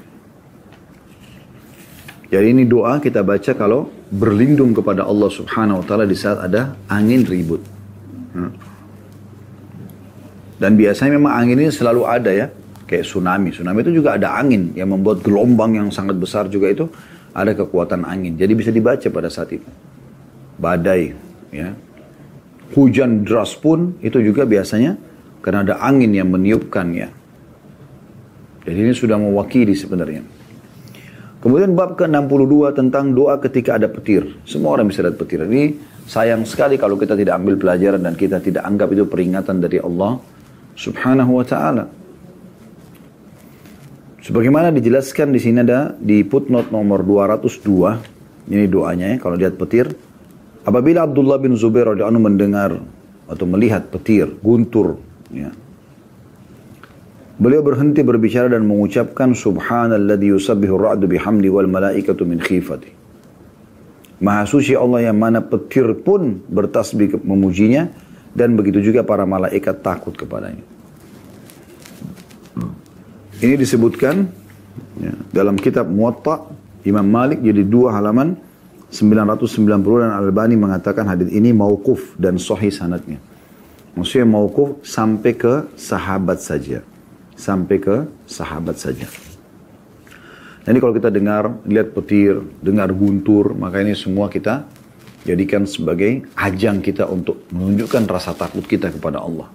Jadi 2.28 2.48
ini 2.52 2.68
doa 2.68 3.00
kita 3.00 3.24
baca 3.24 3.56
kalau 3.56 3.88
berlindung 4.12 4.76
kepada 4.76 5.08
Allah 5.08 5.32
Subhanahu 5.32 5.80
wa 5.80 5.86
taala 5.88 6.04
di 6.04 6.16
saat 6.16 6.44
ada 6.44 6.76
angin 6.92 7.24
ribut. 7.24 7.64
Dan 10.58 10.74
biasanya 10.76 11.16
memang 11.16 11.34
angin 11.38 11.58
ini 11.62 11.72
selalu 11.72 12.04
ada 12.04 12.32
ya, 12.34 12.52
kayak 12.84 13.06
tsunami. 13.06 13.54
Tsunami 13.54 13.80
itu 13.86 14.02
juga 14.04 14.18
ada 14.20 14.36
angin 14.36 14.76
yang 14.76 14.92
membuat 14.92 15.24
gelombang 15.24 15.78
yang 15.78 15.88
sangat 15.94 16.18
besar 16.20 16.50
juga 16.52 16.68
itu 16.68 16.86
ada 17.32 17.54
kekuatan 17.54 18.04
angin. 18.04 18.36
Jadi 18.36 18.54
bisa 18.58 18.74
dibaca 18.74 19.08
pada 19.08 19.30
saat 19.30 19.54
itu. 19.54 19.70
Badai, 20.58 21.14
ya. 21.54 21.78
Hujan 22.76 23.24
deras 23.24 23.56
pun 23.56 23.96
itu 24.04 24.20
juga 24.20 24.44
biasanya 24.44 25.00
karena 25.40 25.64
ada 25.64 25.76
angin 25.80 26.12
yang 26.12 26.28
meniupkan 26.28 26.92
ya. 26.92 27.08
Jadi 28.68 28.80
ini 28.84 28.92
sudah 28.92 29.16
mewakili 29.16 29.72
sebenarnya. 29.72 30.20
Kemudian 31.40 31.78
bab 31.78 31.96
ke-62 31.96 32.76
tentang 32.76 33.16
doa 33.16 33.40
ketika 33.40 33.80
ada 33.80 33.88
petir. 33.88 34.36
Semua 34.44 34.76
orang 34.76 34.92
bisa 34.92 35.00
lihat 35.06 35.16
petir. 35.16 35.46
Ini 35.48 35.80
sayang 36.04 36.44
sekali 36.44 36.76
kalau 36.76 37.00
kita 37.00 37.16
tidak 37.16 37.40
ambil 37.40 37.56
pelajaran 37.56 38.04
dan 38.04 38.20
kita 38.20 38.44
tidak 38.44 38.68
anggap 38.68 38.92
itu 38.92 39.08
peringatan 39.08 39.64
dari 39.64 39.80
Allah 39.80 40.20
subhanahu 40.76 41.40
wa 41.40 41.46
ta'ala. 41.48 41.86
Sebagaimana 44.28 44.76
dijelaskan 44.76 45.32
di 45.32 45.40
sini 45.40 45.64
ada 45.64 45.96
di 45.96 46.26
footnote 46.28 46.68
nomor 46.68 47.08
202. 47.08 48.52
Ini 48.52 48.68
doanya 48.68 49.16
ya 49.16 49.18
kalau 49.24 49.40
lihat 49.40 49.56
petir. 49.56 49.88
Apabila 50.68 51.08
Abdullah 51.08 51.40
bin 51.40 51.56
Zubair 51.56 51.96
radhiyallahu 51.96 52.28
mendengar 52.28 52.76
atau 53.32 53.46
melihat 53.48 53.88
petir, 53.88 54.28
guntur, 54.44 55.00
ya, 55.32 55.48
Beliau 57.38 57.62
berhenti 57.62 58.02
berbicara 58.02 58.50
dan 58.50 58.66
mengucapkan 58.66 59.38
subhanalladzi 59.38 60.34
yusabbihu 60.34 60.74
ra'du 60.74 61.06
bihamdi 61.06 61.54
wal 61.54 61.70
malaikatu 61.70 62.26
min 62.26 62.42
khifati. 62.42 62.90
Maha 64.18 64.50
suci 64.50 64.74
Allah 64.74 65.14
yang 65.14 65.22
mana 65.22 65.46
petir 65.46 65.86
pun 66.02 66.42
bertasbih 66.50 67.22
memujinya 67.22 67.94
dan 68.34 68.58
begitu 68.58 68.82
juga 68.90 69.06
para 69.06 69.30
malaikat 69.30 69.86
takut 69.86 70.18
kepadanya. 70.18 70.66
Ini 73.38 73.54
disebutkan 73.54 74.26
ya, 74.98 75.14
dalam 75.30 75.62
kitab 75.62 75.86
Muwatta 75.86 76.42
Imam 76.90 77.06
Malik 77.06 77.46
jadi 77.46 77.62
dua 77.62 77.94
halaman 77.94 78.34
990 78.92 80.04
dan 80.04 80.12
Al-Albani 80.16 80.56
mengatakan 80.56 81.08
hadis 81.08 81.28
ini 81.32 81.52
mauquf 81.52 82.16
dan 82.16 82.40
sahih 82.40 82.72
sanadnya. 82.72 83.20
Maksudnya 84.00 84.28
mauquf 84.30 84.80
sampai 84.86 85.34
ke 85.36 85.68
sahabat 85.76 86.40
saja 86.40 86.86
sampai 87.38 87.78
ke 87.78 87.96
sahabat 88.26 88.76
saja. 88.76 89.06
Jadi 90.68 90.78
kalau 90.84 90.92
kita 90.92 91.08
dengar, 91.08 91.64
lihat 91.64 91.96
petir, 91.96 92.44
dengar 92.60 92.92
guntur, 92.92 93.56
maka 93.56 93.80
ini 93.80 93.96
semua 93.96 94.28
kita 94.28 94.68
jadikan 95.24 95.64
sebagai 95.64 96.28
ajang 96.36 96.84
kita 96.84 97.08
untuk 97.08 97.48
menunjukkan 97.56 98.04
rasa 98.10 98.36
takut 98.36 98.68
kita 98.68 98.92
kepada 98.92 99.24
Allah. 99.24 99.48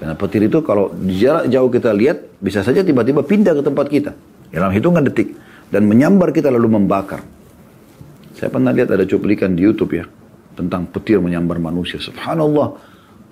Karena 0.00 0.16
petir 0.16 0.48
itu 0.48 0.64
kalau 0.64 0.96
jarak 1.04 1.52
jauh 1.52 1.68
kita 1.68 1.92
lihat, 1.92 2.40
bisa 2.40 2.64
saja 2.64 2.80
tiba-tiba 2.80 3.20
pindah 3.20 3.52
ke 3.52 3.62
tempat 3.62 3.86
kita. 3.92 4.12
Dalam 4.48 4.72
hitungan 4.72 5.04
detik. 5.04 5.36
Dan 5.68 5.90
menyambar 5.90 6.30
kita 6.30 6.48
lalu 6.54 6.78
membakar. 6.78 7.20
Saya 8.34 8.50
pernah 8.50 8.74
lihat 8.74 8.90
ada 8.90 9.06
cuplikan 9.06 9.54
di 9.54 9.62
Youtube 9.62 9.94
ya. 9.94 10.04
Tentang 10.54 10.86
petir 10.90 11.18
menyambar 11.18 11.58
manusia. 11.58 11.98
Subhanallah. 11.98 12.78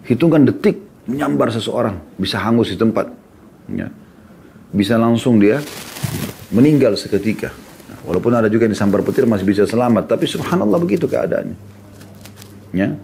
Hitungan 0.07 0.47
detik 0.47 0.79
menyambar 1.07 1.51
seseorang. 1.51 1.99
Bisa 2.19 2.39
hangus 2.43 2.71
di 2.71 2.79
tempat. 2.79 3.11
Ya. 3.71 3.91
Bisa 4.71 4.99
langsung 4.99 5.43
dia 5.43 5.63
meninggal 6.55 6.95
seketika. 6.99 7.51
Nah, 7.91 7.99
walaupun 8.07 8.35
ada 8.35 8.47
juga 8.51 8.67
yang 8.67 8.75
disambar 8.75 9.03
petir 9.03 9.27
masih 9.27 9.47
bisa 9.47 9.67
selamat. 9.67 10.07
Tapi 10.07 10.25
subhanallah 10.27 10.79
begitu 10.79 11.11
keadaannya. 11.11 11.59
Ya. 12.75 12.95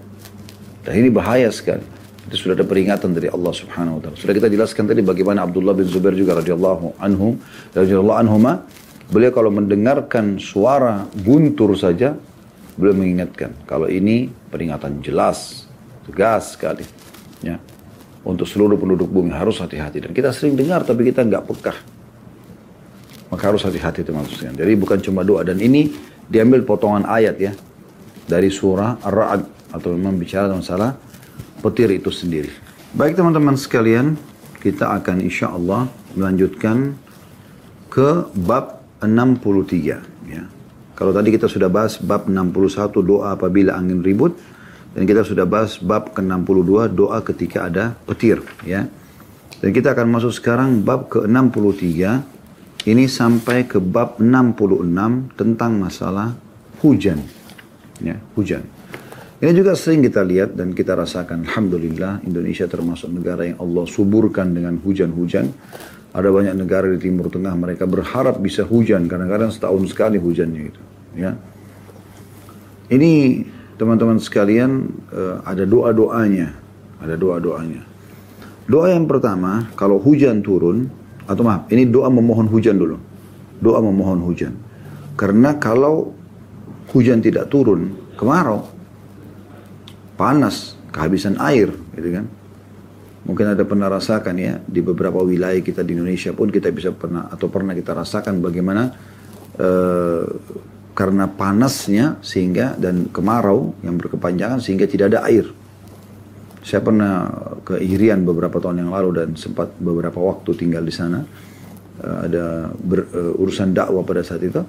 Dan 0.86 0.92
ini 0.94 1.10
bahaya 1.10 1.50
sekali. 1.50 1.84
Itu 2.28 2.44
sudah 2.44 2.60
ada 2.60 2.66
peringatan 2.68 3.16
dari 3.16 3.32
Allah 3.32 3.52
Subhanahu 3.56 3.96
wa 3.96 4.00
taala. 4.04 4.16
Sudah 4.20 4.36
kita 4.36 4.52
jelaskan 4.52 4.84
tadi 4.84 5.00
bagaimana 5.00 5.48
Abdullah 5.48 5.72
bin 5.72 5.88
Zubair 5.88 6.12
juga 6.12 6.36
radhiyallahu 6.36 7.00
anhu 7.00 7.40
radhiyallahu 7.72 8.18
anhuma 8.20 8.68
beliau 9.08 9.32
kalau 9.32 9.50
mendengarkan 9.52 10.36
suara 10.36 11.08
guntur 11.24 11.72
saja 11.76 12.16
beliau 12.78 12.94
mengingatkan 12.94 13.56
kalau 13.66 13.90
ini 13.90 14.30
peringatan 14.52 15.02
jelas, 15.02 15.66
tegas 16.06 16.54
sekali. 16.54 16.86
Ya. 17.42 17.58
Untuk 18.22 18.44
seluruh 18.44 18.76
penduduk 18.76 19.08
bumi 19.08 19.32
harus 19.32 19.58
hati-hati 19.62 20.04
dan 20.04 20.12
kita 20.12 20.34
sering 20.34 20.54
dengar 20.58 20.84
tapi 20.84 21.08
kita 21.08 21.24
nggak 21.24 21.44
pekah. 21.48 21.78
Maka 23.28 23.42
harus 23.44 23.62
hati-hati 23.64 24.04
teman-teman. 24.04 24.56
Jadi 24.56 24.72
bukan 24.76 24.98
cuma 25.00 25.20
doa 25.24 25.44
dan 25.44 25.60
ini 25.60 25.92
diambil 26.28 26.64
potongan 26.64 27.08
ayat 27.08 27.36
ya 27.40 27.52
dari 28.28 28.52
surah 28.52 29.00
Ar-Ra'd 29.00 29.72
atau 29.72 29.92
memang 29.96 30.16
bicara 30.16 30.52
masalah 30.52 30.96
petir 31.64 31.88
itu 31.92 32.12
sendiri. 32.12 32.52
Baik 32.96 33.20
teman-teman 33.20 33.56
sekalian, 33.56 34.16
kita 34.64 34.92
akan 35.00 35.20
insya 35.20 35.52
Allah 35.52 35.88
melanjutkan 36.16 36.96
ke 37.92 38.28
bab 38.32 38.77
63. 39.02 40.28
Ya. 40.28 40.42
Kalau 40.98 41.14
tadi 41.14 41.30
kita 41.30 41.46
sudah 41.46 41.70
bahas 41.70 41.98
bab 42.02 42.26
61 42.26 43.00
doa 43.06 43.38
apabila 43.38 43.78
angin 43.78 44.02
ribut, 44.02 44.34
dan 44.96 45.06
kita 45.06 45.22
sudah 45.22 45.46
bahas 45.46 45.78
bab 45.78 46.10
ke-62 46.10 46.90
doa 46.90 47.22
ketika 47.22 47.70
ada 47.70 47.94
petir. 48.02 48.42
Ya. 48.66 48.90
Dan 49.62 49.70
kita 49.70 49.94
akan 49.94 50.06
masuk 50.10 50.34
sekarang 50.34 50.82
bab 50.82 51.06
ke-63, 51.06 52.22
ini 52.86 53.04
sampai 53.06 53.66
ke 53.66 53.78
bab 53.78 54.18
66 54.18 55.38
tentang 55.38 55.72
masalah 55.78 56.34
hujan. 56.82 57.22
Ya, 57.98 58.18
hujan. 58.38 58.62
Ini 59.38 59.54
juga 59.54 59.78
sering 59.78 60.02
kita 60.02 60.26
lihat 60.26 60.58
dan 60.58 60.74
kita 60.74 60.98
rasakan. 60.98 61.46
Alhamdulillah 61.46 62.26
Indonesia 62.26 62.66
termasuk 62.66 63.06
negara 63.06 63.46
yang 63.46 63.62
Allah 63.62 63.86
suburkan 63.86 64.50
dengan 64.50 64.82
hujan-hujan. 64.82 65.46
Ada 66.12 66.28
banyak 66.32 66.54
negara 66.56 66.88
di 66.88 66.98
Timur 66.98 67.28
Tengah 67.28 67.52
mereka 67.52 67.84
berharap 67.84 68.40
bisa 68.40 68.64
hujan. 68.64 69.04
Kadang-kadang 69.06 69.52
setahun 69.52 69.92
sekali 69.92 70.16
hujannya 70.16 70.62
itu. 70.72 70.82
Ya. 71.18 71.36
Ini 72.88 73.44
teman-teman 73.76 74.16
sekalian 74.16 74.88
eh, 75.12 75.36
ada 75.44 75.68
doa-doanya. 75.68 76.56
Ada 76.98 77.14
doa-doanya. 77.14 77.84
Doa 78.68 78.92
yang 78.92 79.04
pertama 79.04 79.68
kalau 79.76 80.00
hujan 80.00 80.40
turun. 80.40 80.88
Atau 81.28 81.44
maaf 81.44 81.68
ini 81.68 81.84
doa 81.84 82.08
memohon 82.08 82.48
hujan 82.48 82.80
dulu. 82.80 82.96
Doa 83.60 83.84
memohon 83.84 84.24
hujan. 84.24 84.56
Karena 85.12 85.60
kalau 85.60 86.16
hujan 86.96 87.20
tidak 87.20 87.52
turun 87.52 87.92
kemarau 88.16 88.64
panas, 90.18 90.74
kehabisan 90.90 91.38
air, 91.38 91.70
gitu 91.94 92.08
kan. 92.10 92.26
Mungkin 93.26 93.56
ada 93.56 93.64
pernah 93.66 93.90
rasakan 93.90 94.34
ya 94.38 94.62
di 94.62 94.78
beberapa 94.78 95.18
wilayah 95.20 95.58
kita 95.58 95.82
di 95.82 95.98
Indonesia 95.98 96.30
pun 96.30 96.54
kita 96.54 96.70
bisa 96.70 96.94
pernah 96.94 97.26
atau 97.26 97.50
pernah 97.50 97.74
kita 97.74 97.90
rasakan 97.92 98.38
bagaimana 98.38 98.94
uh, 99.58 100.24
karena 100.94 101.30
panasnya 101.30 102.18
sehingga 102.22 102.78
dan 102.78 103.10
kemarau 103.10 103.74
yang 103.82 103.98
berkepanjangan 103.98 104.62
sehingga 104.62 104.86
tidak 104.86 105.14
ada 105.14 105.26
air. 105.30 105.46
Saya 106.62 106.82
pernah 106.82 107.26
ke 107.62 107.78
Irian 107.80 108.22
beberapa 108.22 108.58
tahun 108.58 108.86
yang 108.86 108.90
lalu 108.94 109.10
dan 109.24 109.28
sempat 109.38 109.72
beberapa 109.78 110.18
waktu 110.18 110.54
tinggal 110.54 110.82
di 110.86 110.94
sana. 110.94 111.22
Uh, 111.98 112.18
ada 112.22 112.44
ber, 112.78 113.10
uh, 113.10 113.42
urusan 113.42 113.74
dakwah 113.74 114.06
pada 114.06 114.22
saat 114.22 114.46
itu 114.46 114.62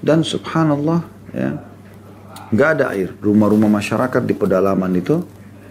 dan 0.00 0.24
subhanallah 0.24 1.04
ya 1.36 1.60
nggak 2.50 2.68
ada 2.80 2.84
air. 2.96 3.12
Rumah-rumah 3.20 3.70
masyarakat 3.70 4.22
di 4.24 4.34
pedalaman 4.34 4.92
itu 4.96 5.20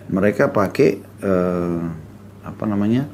mereka 0.10 0.50
pakai 0.50 1.02
uh, 1.22 2.09
apa 2.50 2.64
namanya 2.66 3.06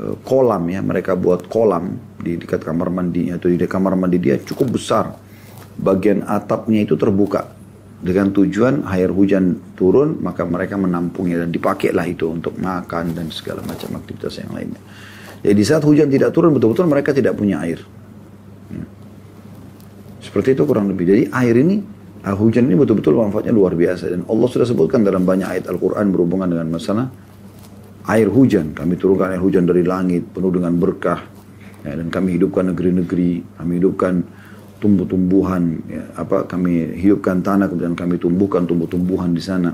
uh, 0.00 0.16
kolam 0.22 0.68
ya. 0.68 0.80
Mereka 0.84 1.16
buat 1.16 1.48
kolam 1.48 1.96
di 2.20 2.36
dekat 2.36 2.64
kamar 2.64 2.92
mandi 2.92 3.32
atau 3.32 3.48
di 3.48 3.56
dekat 3.56 3.80
kamar 3.80 3.96
mandi 3.96 4.18
dia 4.20 4.36
cukup 4.40 4.76
besar. 4.76 5.16
Bagian 5.74 6.22
atapnya 6.22 6.86
itu 6.86 6.94
terbuka 6.94 7.50
dengan 8.04 8.30
tujuan 8.36 8.84
air 8.92 9.08
hujan 9.08 9.74
turun 9.74 10.20
maka 10.20 10.44
mereka 10.44 10.76
menampungnya 10.76 11.40
dan 11.40 11.50
dipakailah 11.50 12.04
itu 12.04 12.28
untuk 12.28 12.52
makan 12.60 13.16
dan 13.16 13.32
segala 13.32 13.64
macam 13.64 13.96
aktivitas 13.96 14.44
yang 14.44 14.52
lainnya. 14.52 14.82
Jadi 15.40 15.62
saat 15.64 15.82
hujan 15.84 16.12
tidak 16.12 16.30
turun 16.36 16.52
betul-betul 16.52 16.84
mereka 16.84 17.16
tidak 17.16 17.36
punya 17.36 17.64
air. 17.64 17.80
Ya. 18.68 18.84
Seperti 20.20 20.52
itu 20.52 20.62
kurang 20.68 20.92
lebih. 20.92 21.04
Jadi 21.08 21.22
air 21.32 21.56
ini 21.56 21.76
hujan 22.32 22.64
ini 22.64 22.76
betul-betul 22.76 23.20
manfaatnya 23.20 23.52
luar 23.52 23.76
biasa 23.76 24.08
dan 24.08 24.24
Allah 24.24 24.48
sudah 24.48 24.64
sebutkan 24.64 25.04
dalam 25.04 25.28
banyak 25.28 25.44
ayat 25.44 25.64
Al-Quran 25.68 26.08
berhubungan 26.08 26.48
dengan 26.48 26.72
masalah 26.72 27.12
air 28.08 28.28
hujan. 28.28 28.76
Kami 28.76 28.94
turunkan 29.00 29.32
air 29.32 29.42
hujan 29.42 29.64
dari 29.64 29.84
langit 29.84 30.28
penuh 30.32 30.52
dengan 30.52 30.76
berkah 30.76 31.20
ya, 31.84 31.96
dan 31.96 32.08
kami 32.12 32.36
hidupkan 32.36 32.72
negeri-negeri, 32.72 33.56
kami 33.56 33.72
hidupkan 33.80 34.14
tumbuh-tumbuhan, 34.80 35.62
ya, 35.88 36.02
apa 36.20 36.44
kami 36.44 36.92
hidupkan 37.00 37.40
tanah 37.40 37.72
kemudian 37.72 37.96
kami 37.96 38.20
tumbuhkan 38.20 38.68
tumbuh-tumbuhan 38.68 39.32
di 39.32 39.40
sana. 39.40 39.72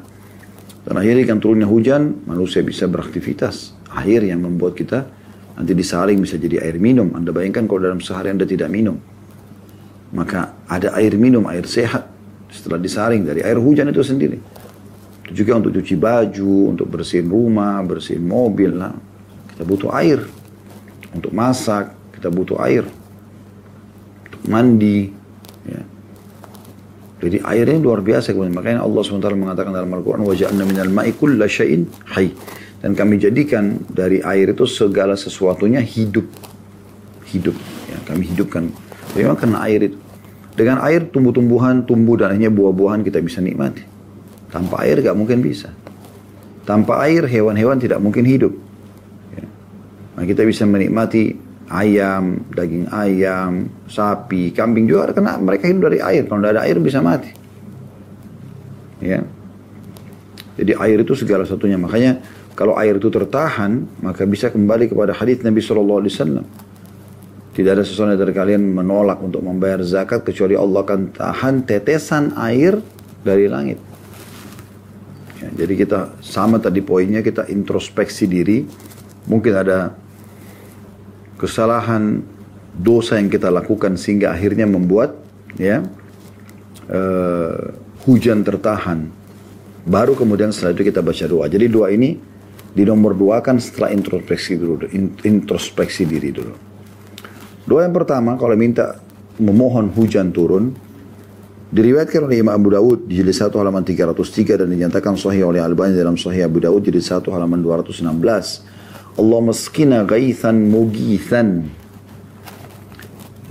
Dan 0.80 0.94
akhirnya 0.96 1.24
kan 1.28 1.38
turunnya 1.42 1.68
hujan, 1.68 2.24
manusia 2.24 2.64
bisa 2.64 2.88
beraktivitas. 2.88 3.76
Air 3.90 4.22
yang 4.22 4.46
membuat 4.46 4.78
kita 4.78 5.02
nanti 5.58 5.74
disaring 5.74 6.22
bisa 6.22 6.38
jadi 6.38 6.62
air 6.62 6.78
minum. 6.80 7.12
Anda 7.12 7.34
bayangkan 7.34 7.66
kalau 7.66 7.84
dalam 7.84 8.00
sehari 8.00 8.32
Anda 8.32 8.46
tidak 8.46 8.70
minum. 8.70 8.96
Maka 10.14 10.64
ada 10.70 10.94
air 10.96 11.14
minum, 11.20 11.44
air 11.50 11.66
sehat 11.66 12.08
setelah 12.50 12.80
disaring 12.80 13.22
dari 13.26 13.44
air 13.44 13.60
hujan 13.60 13.90
itu 13.92 14.02
sendiri 14.02 14.38
Itu 15.29 15.41
juga 15.41 15.57
untuk 15.57 15.73
cuci 15.81 15.95
baju, 15.97 16.55
untuk 16.69 16.87
bersihin 16.89 17.27
rumah, 17.33 17.81
bersihin 17.81 18.29
mobil. 18.29 18.77
Nah, 18.77 18.93
kita 19.53 19.65
butuh 19.65 19.89
air. 19.97 20.21
Untuk 21.15 21.33
masak, 21.33 21.95
kita 22.13 22.29
butuh 22.29 22.61
air. 22.61 22.85
Untuk 24.29 24.43
mandi. 24.45 25.09
Ya. 25.65 25.81
Jadi 27.25 27.41
airnya 27.41 27.81
luar 27.81 28.05
biasa. 28.05 28.37
Makanya 28.37 28.85
Allah 28.85 29.01
SWT 29.01 29.33
mengatakan 29.33 29.73
dalam 29.73 29.89
Al-Quran, 29.89 30.21
وَجَعَلْنَا 30.21 30.61
مِنَ 30.61 30.77
الْمَاءِ 30.77 31.17
كُلَّ 31.17 31.41
شَيْءٍ 31.41 32.05
حَيٍّ 32.13 32.27
Dan 32.85 32.93
kami 32.93 33.17
jadikan 33.17 33.81
dari 33.89 34.21
air 34.21 34.53
itu 34.53 34.69
segala 34.69 35.17
sesuatunya 35.17 35.81
hidup. 35.81 36.29
Hidup. 37.33 37.57
Ya, 37.89 37.97
kami 38.05 38.29
hidupkan. 38.29 38.69
Memang 39.17 39.41
karena 39.41 39.57
air 39.65 39.89
itu. 39.89 39.97
Dengan 40.55 40.79
air 40.85 41.09
tumbuh-tumbuhan 41.09 41.83
tumbuh 41.83 42.15
dan 42.15 42.31
akhirnya 42.31 42.53
buah-buahan 42.53 43.01
kita 43.01 43.19
bisa 43.25 43.41
nikmati. 43.41 43.83
Tanpa 44.50 44.82
air 44.82 44.98
gak 45.00 45.14
mungkin 45.14 45.40
bisa. 45.40 45.70
Tanpa 46.66 47.02
air 47.06 47.24
hewan-hewan 47.26 47.78
tidak 47.78 48.02
mungkin 48.02 48.26
hidup. 48.26 48.52
Ya. 49.34 49.46
Nah, 50.18 50.24
kita 50.26 50.42
bisa 50.42 50.66
menikmati 50.66 51.34
ayam, 51.70 52.42
daging 52.50 52.90
ayam, 52.90 53.70
sapi, 53.86 54.50
kambing 54.50 54.90
juga 54.90 55.14
karena 55.14 55.38
mereka 55.38 55.70
hidup 55.70 55.90
dari 55.90 55.98
air. 56.02 56.26
Kalau 56.26 56.42
tidak 56.42 56.52
ada 56.58 56.62
air 56.66 56.76
bisa 56.82 56.98
mati. 56.98 57.30
Ya. 59.00 59.22
Jadi 60.60 60.76
air 60.76 60.98
itu 61.00 61.14
segala 61.16 61.46
satunya. 61.48 61.80
Makanya 61.80 62.20
kalau 62.58 62.76
air 62.76 63.00
itu 63.00 63.08
tertahan, 63.08 63.88
maka 64.04 64.28
bisa 64.28 64.52
kembali 64.52 64.92
kepada 64.92 65.16
hadis 65.16 65.40
Nabi 65.40 65.64
Shallallahu 65.64 66.00
Alaihi 66.04 66.12
Wasallam. 66.12 66.46
Tidak 67.50 67.70
ada 67.72 67.82
seseorang 67.82 68.14
dari 68.14 68.30
kalian 68.36 68.62
menolak 68.62 69.18
untuk 69.24 69.42
membayar 69.42 69.82
zakat 69.82 70.22
kecuali 70.22 70.54
Allah 70.54 70.86
akan 70.86 71.00
tahan 71.16 71.54
tetesan 71.66 72.36
air 72.38 72.78
dari 73.24 73.50
langit. 73.50 73.89
Ya, 75.40 75.64
jadi 75.64 75.74
kita 75.84 76.20
sama 76.20 76.60
tadi 76.60 76.84
poinnya 76.84 77.24
kita 77.24 77.48
introspeksi 77.48 78.28
diri. 78.28 78.68
Mungkin 79.24 79.52
ada 79.56 79.96
kesalahan 81.40 82.20
dosa 82.76 83.16
yang 83.16 83.32
kita 83.32 83.48
lakukan 83.48 83.96
sehingga 83.96 84.36
akhirnya 84.36 84.68
membuat 84.68 85.16
ya 85.56 85.80
uh, 86.92 87.72
hujan 88.04 88.44
tertahan. 88.44 89.08
Baru 89.88 90.12
kemudian 90.12 90.52
setelah 90.52 90.76
itu 90.76 90.92
kita 90.92 91.00
baca 91.00 91.24
doa. 91.24 91.48
Jadi 91.48 91.66
doa 91.72 91.88
ini 91.88 92.20
di 92.70 92.84
nomor 92.84 93.16
dua 93.16 93.40
kan 93.40 93.56
setelah 93.56 93.90
introspeksi 93.96 94.60
dulu, 94.60 94.86
introspeksi 95.24 96.04
diri 96.04 96.30
dulu. 96.30 96.54
Doa 97.64 97.88
yang 97.88 97.96
pertama 97.96 98.36
kalau 98.36 98.52
minta 98.60 99.00
memohon 99.40 99.88
hujan 99.96 100.30
turun 100.36 100.76
diriwayatkan 101.70 102.26
oleh 102.26 102.42
Imam 102.42 102.58
Abu 102.58 102.74
Dawud 102.74 103.06
di 103.06 103.22
jilid 103.22 103.30
1 103.30 103.54
halaman 103.54 103.86
303 103.86 104.58
dan 104.58 104.68
dinyatakan 104.68 105.14
sahih 105.14 105.46
oleh 105.46 105.62
Albani 105.62 105.94
dalam 105.94 106.18
sahih 106.18 106.50
Abu 106.50 106.58
Dawud 106.58 106.82
jilid 106.82 107.02
1 107.02 107.30
halaman 107.30 107.62
216. 107.62 108.02
Allah 109.18 109.40
meskina 109.42 110.02
gaithan 110.02 110.66
mugithan 110.66 111.70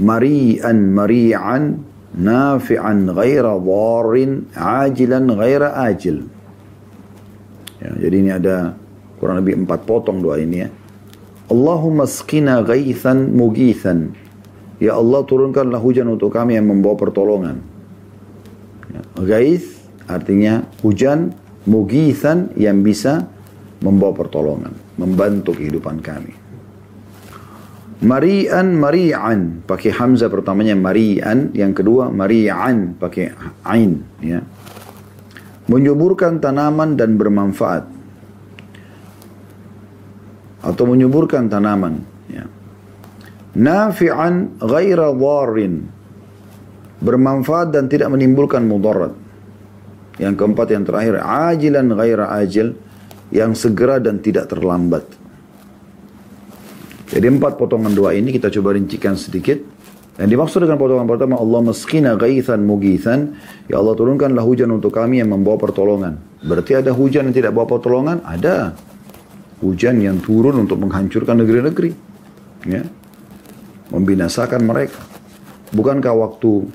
mari'an 0.03 0.77
mari'an 0.91 1.63
nafi'an 2.12 3.08
ghaira 3.15 3.55
dharin 3.55 4.32
ajilan 4.51 5.25
ghaira 5.39 5.79
ajil. 5.88 6.27
Ya, 7.79 7.95
jadi 7.95 8.15
ini 8.19 8.32
ada 8.36 8.75
kurang 9.23 9.39
lebih 9.39 9.63
empat 9.63 9.88
potong 9.88 10.19
doa 10.19 10.36
ini 10.36 10.67
ya. 10.67 10.69
Allahumma 11.47 12.03
skina 12.03 12.60
gaithan 12.67 13.32
mugithan. 13.32 14.12
Ya 14.84 14.99
Allah 14.99 15.23
turunkanlah 15.23 15.79
hujan 15.79 16.12
untuk 16.12 16.36
kami 16.36 16.60
yang 16.60 16.67
membawa 16.67 16.99
pertolongan 16.99 17.78
Gaith 19.19 19.80
artinya 20.10 20.65
hujan 20.82 21.36
mugithan 21.69 22.49
yang 22.58 22.82
bisa 22.82 23.30
membawa 23.84 24.15
pertolongan 24.25 24.73
membantu 24.97 25.56
kehidupan 25.56 26.02
kami 26.02 26.49
Mari'an 27.99 28.80
mari'an 28.80 29.60
pakai 29.67 29.91
hamzah 29.91 30.32
pertamanya 30.32 30.71
mari'an, 30.71 31.52
yang 31.52 31.75
kedua 31.75 32.08
mari'an 32.08 32.95
pakai 32.95 33.36
ain 33.67 33.99
ya. 34.23 34.39
Menyuburkan 35.67 36.39
tanaman 36.39 36.95
dan 36.95 37.19
bermanfaat. 37.19 37.84
Atau 40.63 40.88
menyuburkan 40.88 41.52
tanaman 41.52 41.99
ya. 42.32 42.47
Nafi'an 43.60 44.63
ghaira 44.63 45.12
dharin. 45.12 45.91
Bermanfaat 46.99 47.71
dan 47.71 47.88
tidak 47.88 48.12
menimbulkan 48.12 48.67
mudarat. 48.67 49.15
Yang 50.19 50.35
keempat 50.35 50.67
yang 50.75 50.83
terakhir 50.83 51.15
ajilan 51.23 51.85
ghaira 51.95 52.27
ajil 52.35 52.75
yang 53.31 53.55
segera 53.55 54.03
dan 54.03 54.19
tidak 54.19 54.51
terlambat. 54.51 55.07
Jadi 57.09 57.25
empat 57.25 57.57
potongan 57.57 57.95
doa 57.95 58.13
ini 58.13 58.29
kita 58.29 58.53
coba 58.53 58.77
rincikan 58.77 59.17
sedikit. 59.17 59.57
Yang 60.19 60.29
dimaksud 60.35 60.59
dengan 60.59 60.75
potongan 60.75 61.07
pertama, 61.07 61.39
Allah 61.39 61.71
meskina 61.71 62.19
gaithan 62.19 62.67
mugithan. 62.67 63.39
Ya 63.71 63.79
Allah 63.79 63.95
turunkanlah 63.95 64.43
hujan 64.43 64.69
untuk 64.75 64.91
kami 64.91 65.23
yang 65.23 65.31
membawa 65.31 65.55
pertolongan. 65.55 66.19
Berarti 66.43 66.75
ada 66.75 66.91
hujan 66.91 67.31
yang 67.31 67.35
tidak 67.35 67.55
bawa 67.55 67.79
pertolongan? 67.79 68.19
Ada. 68.27 68.75
Hujan 69.63 70.03
yang 70.03 70.19
turun 70.19 70.67
untuk 70.67 70.83
menghancurkan 70.83 71.39
negeri-negeri. 71.39 71.91
Ya. 72.67 72.83
Membinasakan 73.89 74.67
mereka. 74.67 74.99
Bukankah 75.71 76.13
waktu 76.13 76.67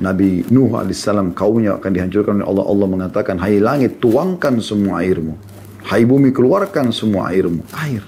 Nabi 0.00 0.48
Nuh 0.48 0.72
AS 0.80 1.04
kaumnya 1.36 1.76
akan 1.76 1.90
dihancurkan 1.92 2.40
oleh 2.40 2.46
Allah. 2.48 2.64
Allah 2.64 2.88
mengatakan, 2.88 3.36
Hai 3.36 3.60
langit 3.60 4.00
tuangkan 4.00 4.56
semua 4.64 5.04
airmu. 5.04 5.36
Hai 5.84 6.08
bumi 6.08 6.32
keluarkan 6.32 6.88
semua 6.88 7.28
airmu. 7.28 7.60
Air. 7.76 8.00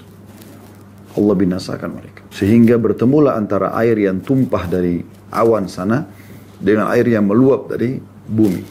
Allah 1.13 1.35
binasakan 1.37 1.93
mereka. 1.93 2.25
Sehingga 2.33 2.81
bertemulah 2.81 3.37
antara 3.37 3.77
air 3.77 3.93
yang 3.93 4.25
tumpah 4.25 4.65
dari 4.65 5.05
awan 5.29 5.69
sana 5.69 6.09
dengan 6.57 6.89
air 6.89 7.05
yang 7.05 7.29
meluap 7.29 7.69
dari 7.69 8.01
bumi. 8.25 8.65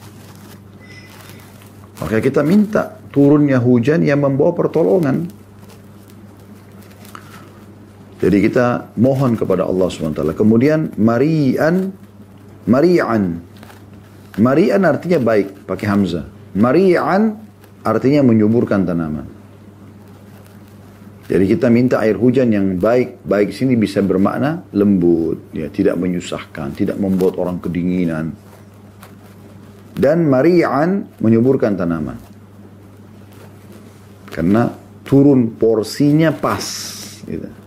Maka 2.03 2.19
kita 2.19 2.43
minta 2.43 2.99
turunnya 3.15 3.63
hujan 3.63 4.03
yang 4.03 4.19
membawa 4.19 4.51
pertolongan. 4.51 5.31
Jadi 8.19 8.39
kita 8.39 8.91
mohon 8.99 9.39
kepada 9.39 9.67
Allah 9.67 9.87
SWT. 9.87 10.23
Kemudian 10.35 10.95
marian, 10.99 11.95
marian. 12.67 13.41
Marian 14.41 14.83
artinya 14.89 15.21
baik, 15.21 15.69
pakai 15.69 15.87
hamzah. 15.89 16.25
Marian 16.57 17.37
artinya 17.85 18.25
menyuburkan 18.25 18.85
tanaman. 18.85 19.29
Jadi 21.33 21.45
kita 21.49 21.73
minta 21.73 21.97
air 22.05 22.19
hujan 22.19 22.53
yang 22.53 22.77
baik. 22.77 23.25
Baik 23.25 23.57
sini 23.57 23.73
bisa 23.73 24.05
bermakna 24.05 24.69
lembut. 24.77 25.49
ya 25.57 25.73
Tidak 25.73 25.97
menyusahkan. 25.97 26.77
Tidak 26.77 27.01
membuat 27.01 27.41
orang 27.41 27.57
kedinginan. 27.57 28.37
Dan 29.97 30.29
mari'an 30.29 31.09
menyuburkan 31.25 31.73
tanaman. 31.73 32.19
Karena 34.29 34.69
turun 35.09 35.57
porsinya 35.57 36.37
pas. 36.37 36.65
Gitu. 37.25 37.62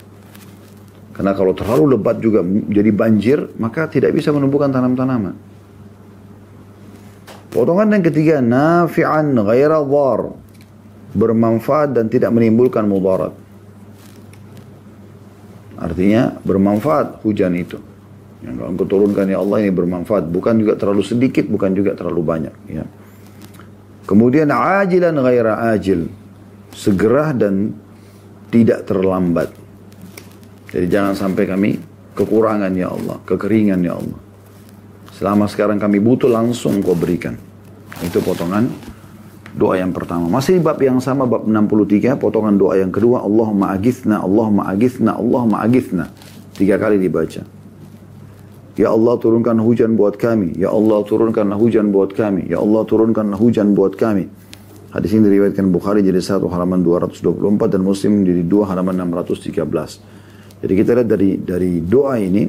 Karena 1.16 1.32
kalau 1.32 1.56
terlalu 1.56 1.96
lebat 1.96 2.20
juga 2.20 2.44
jadi 2.68 2.92
banjir, 2.92 3.56
maka 3.56 3.88
tidak 3.88 4.12
bisa 4.12 4.36
menumbuhkan 4.36 4.68
tanam-tanaman. 4.68 5.32
Potongan 7.56 7.88
yang 7.88 8.04
ketiga, 8.04 8.44
nafi'an 8.44 9.32
ghaira 9.32 9.80
dhar. 9.80 10.22
Bermanfaat 11.16 11.96
dan 11.96 12.12
tidak 12.12 12.36
menimbulkan 12.36 12.84
mudarat. 12.84 13.32
Artinya 15.80 16.36
bermanfaat 16.44 17.24
hujan 17.24 17.56
itu. 17.56 17.80
Yang 18.44 18.54
kalau 18.60 18.70
engkau 18.76 18.88
turunkan 18.88 19.32
ya 19.32 19.40
Allah 19.40 19.64
ini 19.64 19.72
bermanfaat. 19.72 20.28
Bukan 20.28 20.60
juga 20.60 20.76
terlalu 20.76 21.08
sedikit, 21.08 21.48
bukan 21.48 21.72
juga 21.72 21.96
terlalu 21.96 22.20
banyak. 22.20 22.56
Ya. 22.68 22.84
Kemudian 24.04 24.52
ajilan 24.52 25.16
ghaira 25.24 25.72
ajil. 25.72 26.12
Segera 26.76 27.32
dan 27.32 27.72
tidak 28.52 28.84
terlambat. 28.84 29.56
Jadi 30.76 30.92
jangan 30.92 31.16
sampai 31.16 31.48
kami 31.48 31.80
kekurangan 32.20 32.76
ya 32.76 32.92
Allah, 32.92 33.16
kekeringan 33.24 33.80
ya 33.80 33.96
Allah. 33.96 34.20
Selama 35.16 35.48
sekarang 35.48 35.80
kami 35.80 36.04
butuh 36.04 36.28
langsung 36.28 36.84
kau 36.84 36.92
berikan. 36.92 37.40
Itu 38.04 38.20
potongan 38.20 38.68
doa 39.56 39.80
yang 39.80 39.96
pertama. 39.96 40.28
Masih 40.28 40.60
bab 40.60 40.76
yang 40.84 41.00
sama, 41.00 41.24
bab 41.24 41.48
63, 41.48 42.20
potongan 42.20 42.60
doa 42.60 42.76
yang 42.76 42.92
kedua, 42.92 43.24
Allahumma 43.24 43.72
agithna, 43.72 44.20
Allahumma 44.20 44.68
agithna, 44.68 45.16
Allahumma 45.16 45.64
agithna. 45.64 46.12
Tiga 46.60 46.76
kali 46.76 47.00
dibaca. 47.00 47.48
Ya 48.76 48.92
Allah 48.92 49.16
turunkan 49.16 49.56
hujan 49.64 49.96
buat 49.96 50.20
kami. 50.20 50.60
Ya 50.60 50.68
Allah 50.76 51.00
turunkanlah 51.08 51.56
hujan 51.56 51.96
buat 51.96 52.12
kami. 52.12 52.52
Ya 52.52 52.60
Allah 52.60 52.84
turunkanlah 52.84 53.40
hujan 53.40 53.72
buat 53.72 53.96
kami. 53.96 54.28
Hadis 54.92 55.16
ini 55.16 55.32
diriwayatkan 55.32 55.72
Bukhari 55.72 56.04
jadi 56.04 56.20
satu 56.20 56.52
halaman 56.52 56.84
224 56.84 57.72
dan 57.72 57.82
Muslim 57.84 58.28
jadi 58.28 58.44
dua 58.44 58.68
halaman 58.68 59.16
613. 59.16 60.16
Jadi 60.64 60.74
kita 60.76 60.92
lihat 60.96 61.10
dari 61.10 61.30
dari 61.42 61.72
doa 61.84 62.16
ini 62.20 62.48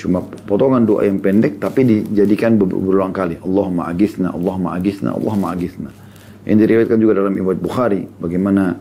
cuma 0.00 0.24
potongan 0.24 0.88
doa 0.88 1.04
yang 1.04 1.20
pendek 1.20 1.60
tapi 1.60 1.84
dijadikan 1.84 2.56
berulang 2.56 3.12
kali. 3.12 3.36
Allahumma 3.44 3.92
agithna, 3.92 4.32
Allahumma 4.32 4.76
agithna, 4.76 5.12
Allahumma 5.12 5.52
agithna. 5.52 5.90
Ini 6.40 6.56
diriwayatkan 6.56 6.96
juga 6.96 7.20
dalam 7.20 7.36
Ibad 7.36 7.58
Bukhari. 7.60 8.00
Bagaimana 8.16 8.72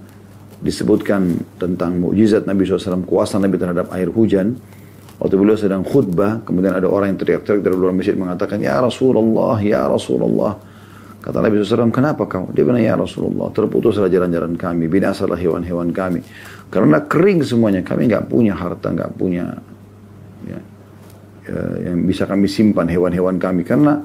disebutkan 0.59 1.39
tentang 1.59 1.99
mukjizat 1.99 2.47
Nabi 2.47 2.67
SAW, 2.67 3.03
kuasa 3.03 3.39
Nabi 3.39 3.55
terhadap 3.59 3.91
air 3.95 4.11
hujan. 4.11 4.55
Waktu 5.19 5.35
beliau 5.35 5.59
sedang 5.59 5.83
khutbah, 5.83 6.39
kemudian 6.47 6.71
ada 6.71 6.87
orang 6.87 7.11
yang 7.11 7.19
teriak-teriak 7.19 7.59
dari 7.59 7.75
luar 7.75 7.91
masjid 7.91 8.15
mengatakan, 8.15 8.63
Ya 8.63 8.79
Rasulullah, 8.79 9.59
Ya 9.59 9.83
Rasulullah. 9.83 10.55
Kata 11.19 11.43
Nabi 11.43 11.59
SAW, 11.59 11.91
kenapa 11.91 12.23
kamu? 12.23 12.55
Dia 12.55 12.63
bilang, 12.63 12.79
Ya 12.79 12.95
Rasulullah, 12.95 13.51
terputuslah 13.51 14.07
jalan-jalan 14.07 14.55
kami, 14.55 14.87
binasalah 14.87 15.35
hewan-hewan 15.35 15.91
kami. 15.91 16.23
Karena 16.69 17.01
kering 17.01 17.41
semuanya, 17.41 17.81
kami 17.81 18.05
nggak 18.05 18.29
punya 18.29 18.53
harta, 18.53 18.93
nggak 18.93 19.11
punya 19.17 19.57
ya, 20.45 20.59
ya, 21.49 21.59
yang 21.89 22.05
bisa 22.05 22.29
kami 22.29 22.45
simpan 22.45 22.85
hewan-hewan 22.85 23.41
kami. 23.41 23.65
Karena 23.65 23.97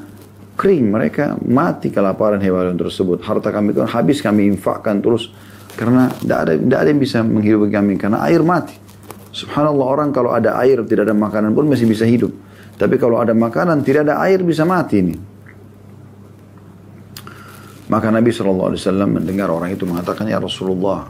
kering 0.56 0.88
mereka 0.88 1.36
mati 1.44 1.92
kelaparan 1.92 2.40
hewan 2.40 2.72
tersebut. 2.80 3.20
Harta 3.20 3.52
kami 3.52 3.76
itu 3.76 3.84
habis 3.84 4.24
kami 4.24 4.48
infakkan 4.48 5.04
terus. 5.04 5.28
Karena 5.76 6.08
tidak 6.08 6.38
ada 6.40 6.52
tidak 6.56 6.78
ada 6.80 6.88
yang 6.88 7.02
bisa 7.04 7.18
menghidupi 7.20 7.68
kami. 7.68 8.00
Karena 8.00 8.24
air 8.24 8.40
mati. 8.40 8.80
Subhanallah 9.34 9.84
orang 9.84 10.08
kalau 10.14 10.32
ada 10.32 10.56
air 10.62 10.80
tidak 10.88 11.10
ada 11.10 11.16
makanan 11.16 11.52
pun 11.52 11.68
masih 11.68 11.84
bisa 11.84 12.08
hidup. 12.08 12.32
Tapi 12.80 12.96
kalau 12.96 13.20
ada 13.20 13.36
makanan 13.36 13.84
tidak 13.84 14.08
ada 14.08 14.24
air 14.24 14.40
bisa 14.40 14.64
mati 14.64 15.04
ini. 15.04 15.14
Maka 17.84 18.08
Nabi 18.08 18.32
SAW 18.32 18.72
mendengar 19.04 19.52
orang 19.52 19.76
itu 19.76 19.84
mengatakan 19.84 20.24
ya 20.24 20.40
Rasulullah 20.40 21.04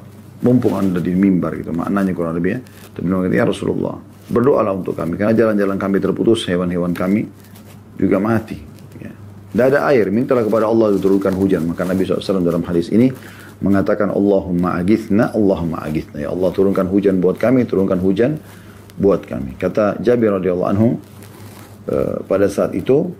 mumpung 0.44 0.76
anda 0.76 1.00
di 1.00 1.16
mimbar 1.16 1.56
gitu 1.58 1.72
maknanya 1.72 2.12
kurang 2.12 2.36
lebih 2.36 2.50
ya 2.56 2.60
tapi 2.92 3.04
mengatakan 3.08 3.34
ya 3.34 3.44
Rasulullah 3.48 3.96
berdoalah 4.28 4.72
untuk 4.76 4.94
kami 4.94 5.16
karena 5.16 5.32
jalan-jalan 5.32 5.76
kami 5.80 5.96
terputus 5.98 6.44
hewan-hewan 6.46 6.92
kami 6.92 7.24
juga 7.96 8.20
mati 8.20 8.74
tidak 9.54 9.70
ada 9.70 9.86
air, 9.94 10.10
mintalah 10.10 10.42
kepada 10.42 10.66
Allah 10.66 10.98
diturunkan 10.98 11.30
hujan. 11.38 11.62
Maka 11.70 11.86
Nabi 11.86 12.02
SAW 12.02 12.42
dalam 12.42 12.66
hadis 12.66 12.90
ini 12.90 13.06
mengatakan 13.62 14.10
Allahumma 14.10 14.74
agithna, 14.82 15.30
Allahumma 15.30 15.78
agithna. 15.78 16.26
Ya 16.26 16.34
Allah 16.34 16.50
turunkan 16.50 16.90
hujan 16.90 17.22
buat 17.22 17.38
kami, 17.38 17.62
turunkan 17.62 18.02
hujan 18.02 18.42
buat 18.98 19.22
kami. 19.22 19.54
Kata 19.54 20.02
Jabir 20.02 20.34
radhiyallahu 20.42 20.70
anhu, 20.74 20.98
uh, 21.86 22.18
pada 22.26 22.50
saat 22.50 22.74
itu 22.74 23.14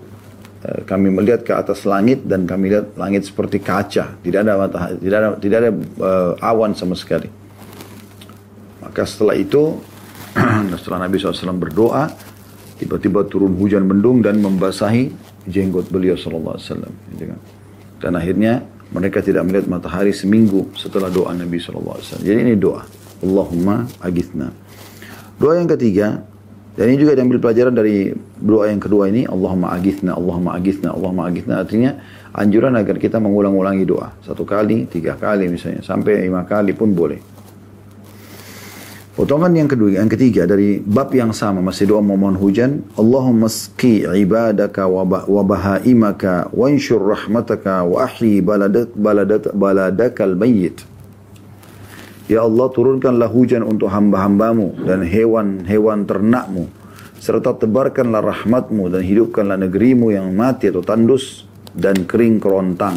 kami 0.88 1.12
melihat 1.12 1.44
ke 1.44 1.52
atas 1.52 1.84
langit 1.84 2.24
dan 2.24 2.48
kami 2.48 2.72
lihat 2.72 2.96
langit 2.96 3.28
seperti 3.28 3.60
kaca, 3.60 4.16
tidak 4.24 4.38
ada 4.48 4.52
matahari, 4.56 4.96
tidak 4.96 5.16
ada 5.20 5.28
tidak 5.36 5.56
ada 5.60 5.70
uh, 6.00 6.32
awan 6.40 6.72
sama 6.72 6.96
sekali. 6.96 7.28
Maka 8.80 9.04
setelah 9.04 9.36
itu 9.36 9.76
setelah 10.80 11.04
Nabi 11.04 11.20
SAW 11.20 11.60
berdoa, 11.60 12.08
tiba-tiba 12.80 13.28
turun 13.28 13.52
hujan 13.60 13.84
mendung 13.84 14.24
dan 14.24 14.40
membasahi 14.40 15.12
jenggot 15.44 15.92
beliau 15.92 16.16
gitu 16.16 17.24
kan. 17.28 17.40
Dan 18.00 18.12
akhirnya 18.16 18.64
mereka 18.92 19.20
tidak 19.20 19.44
melihat 19.44 19.66
matahari 19.68 20.12
seminggu 20.16 20.72
setelah 20.76 21.08
doa 21.12 21.32
Nabi 21.36 21.60
wasallam. 21.60 22.24
Jadi 22.24 22.38
ini 22.40 22.54
doa. 22.56 22.84
Allahumma 23.24 23.88
agithna. 24.00 24.52
Doa 25.40 25.58
yang 25.60 25.68
ketiga, 25.68 26.22
dan 26.74 26.90
ini 26.90 26.98
juga 26.98 27.14
diambil 27.14 27.38
pelajaran 27.38 27.70
dari 27.70 28.10
doa 28.34 28.66
yang 28.66 28.82
kedua 28.82 29.06
ini, 29.06 29.22
Allahumma 29.30 29.70
agithna, 29.70 30.18
Allahumma 30.18 30.58
agithna, 30.58 30.90
Allahumma 30.90 31.30
agithna. 31.30 31.62
Artinya 31.62 31.90
anjuran 32.34 32.74
agar 32.74 32.98
kita 32.98 33.22
mengulang-ulangi 33.22 33.86
doa. 33.86 34.10
Satu 34.26 34.42
kali, 34.42 34.90
tiga 34.90 35.14
kali 35.14 35.46
misalnya, 35.46 35.86
sampai 35.86 36.26
lima 36.26 36.42
kali 36.42 36.74
pun 36.74 36.90
boleh. 36.90 37.22
Potongan 39.14 39.54
yang 39.54 39.70
kedua, 39.70 40.02
yang 40.02 40.10
ketiga 40.10 40.42
dari 40.42 40.82
bab 40.82 41.14
yang 41.14 41.30
sama 41.30 41.62
masih 41.62 41.86
doa 41.94 42.02
memohon 42.02 42.34
hujan. 42.34 42.82
Allahumma 42.98 43.46
ski 43.46 44.02
ibadaka 44.10 44.90
wa 44.90 45.06
bahaimaka 45.46 46.50
wa 46.50 46.66
rahmataka 46.74 47.86
wa 47.86 48.02
ahyi 48.02 48.42
baladat 48.42 48.90
baladat 48.98 49.54
baladakal 49.54 50.34
mayyit. 50.34 50.82
Ya 52.24 52.40
Allah 52.40 52.72
turunkanlah 52.72 53.28
hujan 53.28 53.60
untuk 53.60 53.92
hamba-hambamu 53.92 54.80
dan 54.88 55.04
hewan-hewan 55.04 56.08
ternakmu. 56.08 56.72
Serta 57.20 57.52
tebarkanlah 57.52 58.24
rahmatmu 58.24 58.88
dan 58.88 59.04
hidupkanlah 59.04 59.60
negerimu 59.60 60.08
yang 60.12 60.32
mati 60.32 60.72
atau 60.72 60.80
tandus 60.80 61.44
dan 61.76 62.08
kering 62.08 62.40
kerontang. 62.40 62.96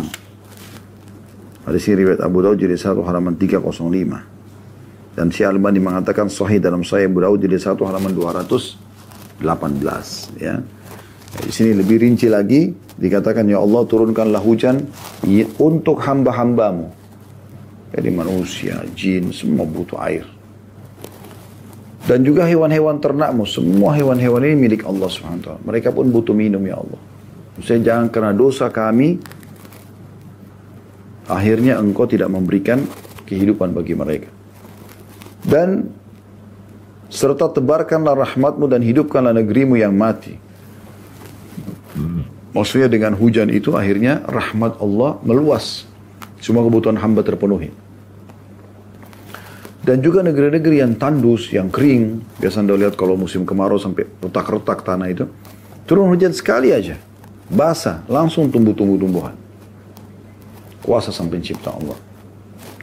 Hadis 1.67 1.83
ini 1.91 2.07
riwayat 2.07 2.23
Abu 2.23 2.39
Dawud 2.39 2.55
jadi 2.55 2.79
satu 2.79 3.03
halaman 3.03 3.35
305. 3.35 5.19
Dan 5.19 5.27
Syekh 5.27 5.49
Albani 5.51 5.83
mengatakan 5.83 6.31
sahih 6.31 6.63
dalam 6.63 6.87
Sahih 6.87 7.11
Abu 7.11 7.19
Dawud 7.19 7.43
jadi 7.43 7.59
satu 7.59 7.83
halaman 7.83 8.15
218 8.15 9.43
ya. 10.39 10.55
Di 11.43 11.51
sini 11.51 11.75
lebih 11.75 11.99
rinci 11.99 12.31
lagi 12.31 12.71
dikatakan 12.95 13.43
ya 13.43 13.59
Allah 13.59 13.83
turunkanlah 13.83 14.39
hujan 14.39 14.87
untuk 15.59 15.99
hamba-hambamu 15.99 16.96
jadi 17.97 18.13
manusia, 18.13 18.85
jin, 18.93 19.33
semua 19.33 19.65
butuh 19.65 19.97
air. 20.05 20.21
Dan 22.05 22.21
juga 22.21 22.45
hewan-hewan 22.45 23.01
ternakmu, 23.01 23.49
semua 23.49 23.97
hewan-hewan 23.97 24.45
ini 24.45 24.55
milik 24.69 24.85
Allah 24.85 25.09
SWT. 25.09 25.65
Mereka 25.65 25.89
pun 25.91 26.13
butuh 26.13 26.37
minum 26.37 26.61
ya 26.61 26.77
Allah. 26.77 27.01
Saya 27.65 27.81
jangan 27.81 28.13
karena 28.13 28.31
dosa 28.37 28.69
kami, 28.69 29.17
akhirnya 31.25 31.81
engkau 31.81 32.05
tidak 32.05 32.29
memberikan 32.29 32.85
kehidupan 33.25 33.73
bagi 33.73 33.97
mereka. 33.97 34.29
Dan 35.41 35.89
serta 37.09 37.49
tebarkanlah 37.49 38.13
rahmatmu 38.13 38.69
dan 38.69 38.85
hidupkanlah 38.85 39.33
negerimu 39.33 39.73
yang 39.73 39.97
mati. 39.97 40.37
Maksudnya 42.53 42.87
dengan 42.93 43.17
hujan 43.17 43.49
itu 43.49 43.73
akhirnya 43.73 44.21
rahmat 44.29 44.77
Allah 44.77 45.17
meluas 45.25 45.89
semua 46.37 46.61
kebutuhan 46.61 46.95
hamba 47.01 47.25
terpenuhi. 47.25 47.86
Dan 49.87 50.03
juga 50.03 50.19
negeri-negeri 50.19 50.83
yang 50.83 50.99
tandus, 50.99 51.47
yang 51.55 51.71
kering. 51.71 52.19
Biasa 52.43 52.59
anda 52.59 52.75
lihat 52.75 52.99
kalau 52.99 53.15
musim 53.15 53.47
kemarau 53.47 53.79
sampai 53.79 54.03
retak-retak 54.19 54.83
tanah 54.83 55.07
itu. 55.07 55.31
Turun 55.87 56.11
hujan 56.11 56.35
sekali 56.35 56.75
aja. 56.75 56.99
Basah, 57.47 58.03
langsung 58.11 58.51
tumbuh 58.51 58.75
tumbuh-tumbuhan. 58.75 59.31
Kuasa 60.83 61.15
sang 61.15 61.31
pencipta 61.31 61.71
Allah. 61.71 61.95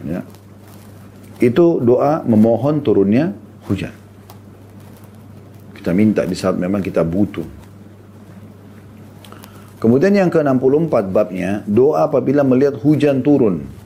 Ya. 0.00 0.24
Itu 1.44 1.76
doa 1.84 2.24
memohon 2.24 2.80
turunnya 2.80 3.36
hujan. 3.68 3.92
Kita 5.76 5.92
minta 5.92 6.24
di 6.24 6.32
saat 6.32 6.57
memang 6.57 6.80
kita 6.80 7.05
butuh. 7.05 7.44
Kemudian 9.76 10.16
yang 10.16 10.32
ke-64 10.32 11.12
babnya, 11.12 11.61
doa 11.68 12.09
apabila 12.09 12.40
melihat 12.40 12.80
hujan 12.80 13.20
turun. 13.20 13.84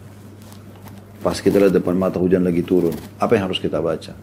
Pas 1.18 1.34
kita 1.42 1.58
lihat 1.58 1.74
depan 1.74 1.98
mata 1.98 2.22
hujan 2.22 2.46
lagi 2.46 2.62
turun. 2.62 2.94
Apa 3.18 3.34
yang 3.34 3.50
harus 3.50 3.58
kita 3.58 3.82
baca? 3.82 4.14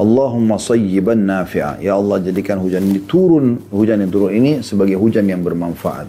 Allahumma 0.00 0.56
sayyiban 0.56 1.22
nafi'a. 1.28 1.78
Ya 1.78 1.94
Allah 1.94 2.18
jadikan 2.24 2.56
hujan 2.58 2.82
ini 2.88 3.04
turun, 3.04 3.60
hujan 3.68 4.00
yang 4.00 4.10
turun 4.10 4.32
ini 4.32 4.64
sebagai 4.64 4.96
hujan 4.96 5.28
yang 5.28 5.44
bermanfaat. 5.44 6.08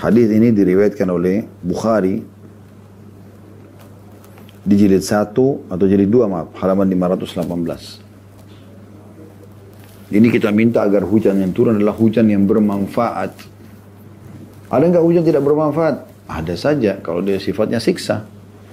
Hadis 0.00 0.32
ini 0.32 0.50
diriwayatkan 0.50 1.06
oleh 1.12 1.44
Bukhari 1.60 2.24
di 4.64 4.74
jilid 4.74 5.04
1 5.04 5.36
atau 5.68 5.84
jilid 5.84 6.08
2 6.08 6.24
maaf, 6.24 6.48
halaman 6.56 6.88
518. 6.88 8.08
Ini 10.08 10.32
kita 10.32 10.48
minta 10.48 10.80
agar 10.80 11.04
hujan 11.04 11.36
yang 11.36 11.52
turun 11.52 11.76
adalah 11.76 11.92
hujan 11.92 12.32
yang 12.32 12.48
bermanfaat. 12.48 13.36
Ada 14.72 14.84
nggak 14.88 15.04
hujan 15.04 15.20
tidak 15.20 15.44
bermanfaat? 15.44 16.07
Ada 16.28 16.54
saja 16.60 17.00
kalau 17.00 17.24
dia 17.24 17.40
sifatnya 17.40 17.80
siksa. 17.80 18.28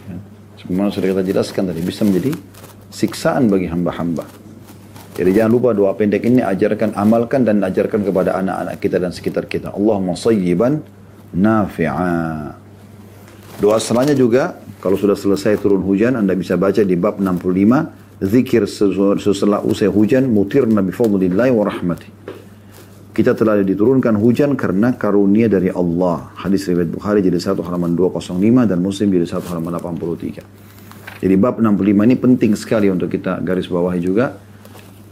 Ya. 0.05 0.17
Semua 0.59 0.91
sudah 0.91 1.15
kita 1.15 1.23
jelaskan 1.23 1.71
tadi 1.71 1.79
bisa 1.79 2.03
menjadi 2.03 2.35
siksaan 2.91 3.47
bagi 3.47 3.71
hamba-hamba. 3.71 4.27
Jadi 5.15 5.31
jangan 5.31 5.51
lupa 5.55 5.71
doa 5.71 5.95
pendek 5.95 6.27
ini 6.27 6.43
ajarkan, 6.43 6.91
amalkan 6.99 7.47
dan 7.47 7.63
ajarkan 7.63 8.03
kepada 8.03 8.35
anak-anak 8.35 8.75
kita 8.83 8.99
dan 8.99 9.15
sekitar 9.15 9.47
kita. 9.47 9.71
Allahumma 9.71 10.19
sayyiban 10.19 10.83
nafi'a. 11.31 12.51
Doa 13.63 13.79
selanjutnya 13.79 14.19
juga, 14.19 14.43
kalau 14.83 14.99
sudah 14.99 15.15
selesai 15.15 15.63
turun 15.63 15.79
hujan, 15.87 16.19
Anda 16.19 16.35
bisa 16.35 16.59
baca 16.59 16.83
di 16.83 16.99
bab 16.99 17.23
65, 17.23 18.19
zikir 18.19 18.67
setelah 18.67 19.63
usai 19.63 19.87
hujan 19.87 20.27
mutirna 20.27 20.83
bifadlillahi 20.83 21.51
wa 21.55 21.63
rahmati. 21.63 22.24
Kita 23.15 23.31
telah 23.31 23.63
diturunkan 23.63 24.19
hujan 24.19 24.59
karena 24.59 24.91
karunia 24.91 25.47
dari 25.47 25.71
Allah. 25.71 26.35
Hadis 26.35 26.67
riwayat 26.67 26.91
Bukhari 26.91 27.23
jadi 27.23 27.39
satu 27.39 27.63
halaman 27.63 27.95
205 27.95 28.67
dan 28.67 28.83
Muslim 28.83 29.07
jadi 29.07 29.23
satu 29.23 29.55
halaman 29.55 29.79
83. 29.79 31.23
Jadi 31.23 31.35
bab 31.39 31.55
65 31.63 31.95
ini 32.11 32.15
penting 32.19 32.51
sekali 32.59 32.91
untuk 32.91 33.07
kita 33.07 33.39
garis 33.39 33.71
bawahi 33.71 34.03
juga. 34.03 34.35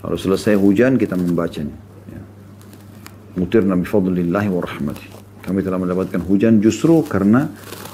Kalau 0.03 0.19
selesai 0.19 0.59
hujan 0.59 0.99
kita 0.99 1.15
membacanya. 1.15 1.79
Ya. 2.11 2.19
Mutirna 3.39 3.79
bifadlillahi 3.79 4.51
wa 4.51 4.59
rahmati. 4.59 5.07
Kami 5.39 5.63
telah 5.63 5.79
mendapatkan 5.79 6.19
hujan 6.27 6.59
justru 6.59 7.07
karena 7.07 7.47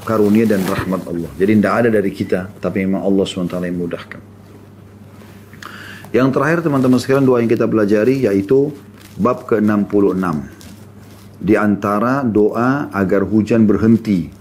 karunia 0.10 0.50
dan 0.50 0.66
rahmat 0.66 1.06
Allah. 1.06 1.30
Jadi 1.38 1.52
tidak 1.62 1.74
ada 1.86 1.90
dari 1.94 2.10
kita, 2.10 2.50
tapi 2.58 2.82
memang 2.82 3.06
Allah 3.06 3.30
SWT 3.30 3.62
yang 3.62 3.78
mudahkan. 3.78 4.22
Yang 6.10 6.28
terakhir 6.34 6.60
teman-teman 6.66 6.98
sekalian 6.98 7.26
doa 7.30 7.38
yang 7.38 7.50
kita 7.50 7.70
pelajari 7.70 8.26
yaitu 8.26 8.74
bab 9.20 9.46
ke-66. 9.46 10.24
Di 11.40 11.56
antara 11.56 12.24
doa 12.24 12.88
agar 12.92 13.24
hujan 13.28 13.68
berhenti 13.68 14.32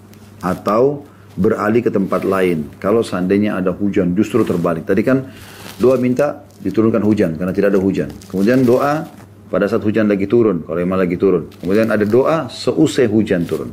atau 0.43 1.03
beralih 1.39 1.83
ke 1.87 1.91
tempat 1.91 2.27
lain. 2.27 2.67
Kalau 2.83 3.03
seandainya 3.03 3.59
ada 3.59 3.71
hujan 3.71 4.15
justru 4.19 4.43
terbalik. 4.43 4.87
Tadi 4.87 5.03
kan 5.07 5.31
doa 5.79 5.95
minta 5.99 6.43
diturunkan 6.59 7.03
hujan 7.03 7.39
karena 7.39 7.55
tidak 7.55 7.75
ada 7.75 7.81
hujan. 7.83 8.11
Kemudian 8.27 8.67
doa 8.67 9.07
pada 9.49 9.65
saat 9.71 9.81
hujan 9.87 10.11
lagi 10.11 10.27
turun, 10.27 10.67
kalau 10.67 10.79
emang 10.83 10.99
lagi 10.99 11.15
turun. 11.15 11.47
Kemudian 11.63 11.89
ada 11.89 12.03
doa 12.03 12.51
seusai 12.51 13.07
hujan 13.07 13.47
turun. 13.47 13.71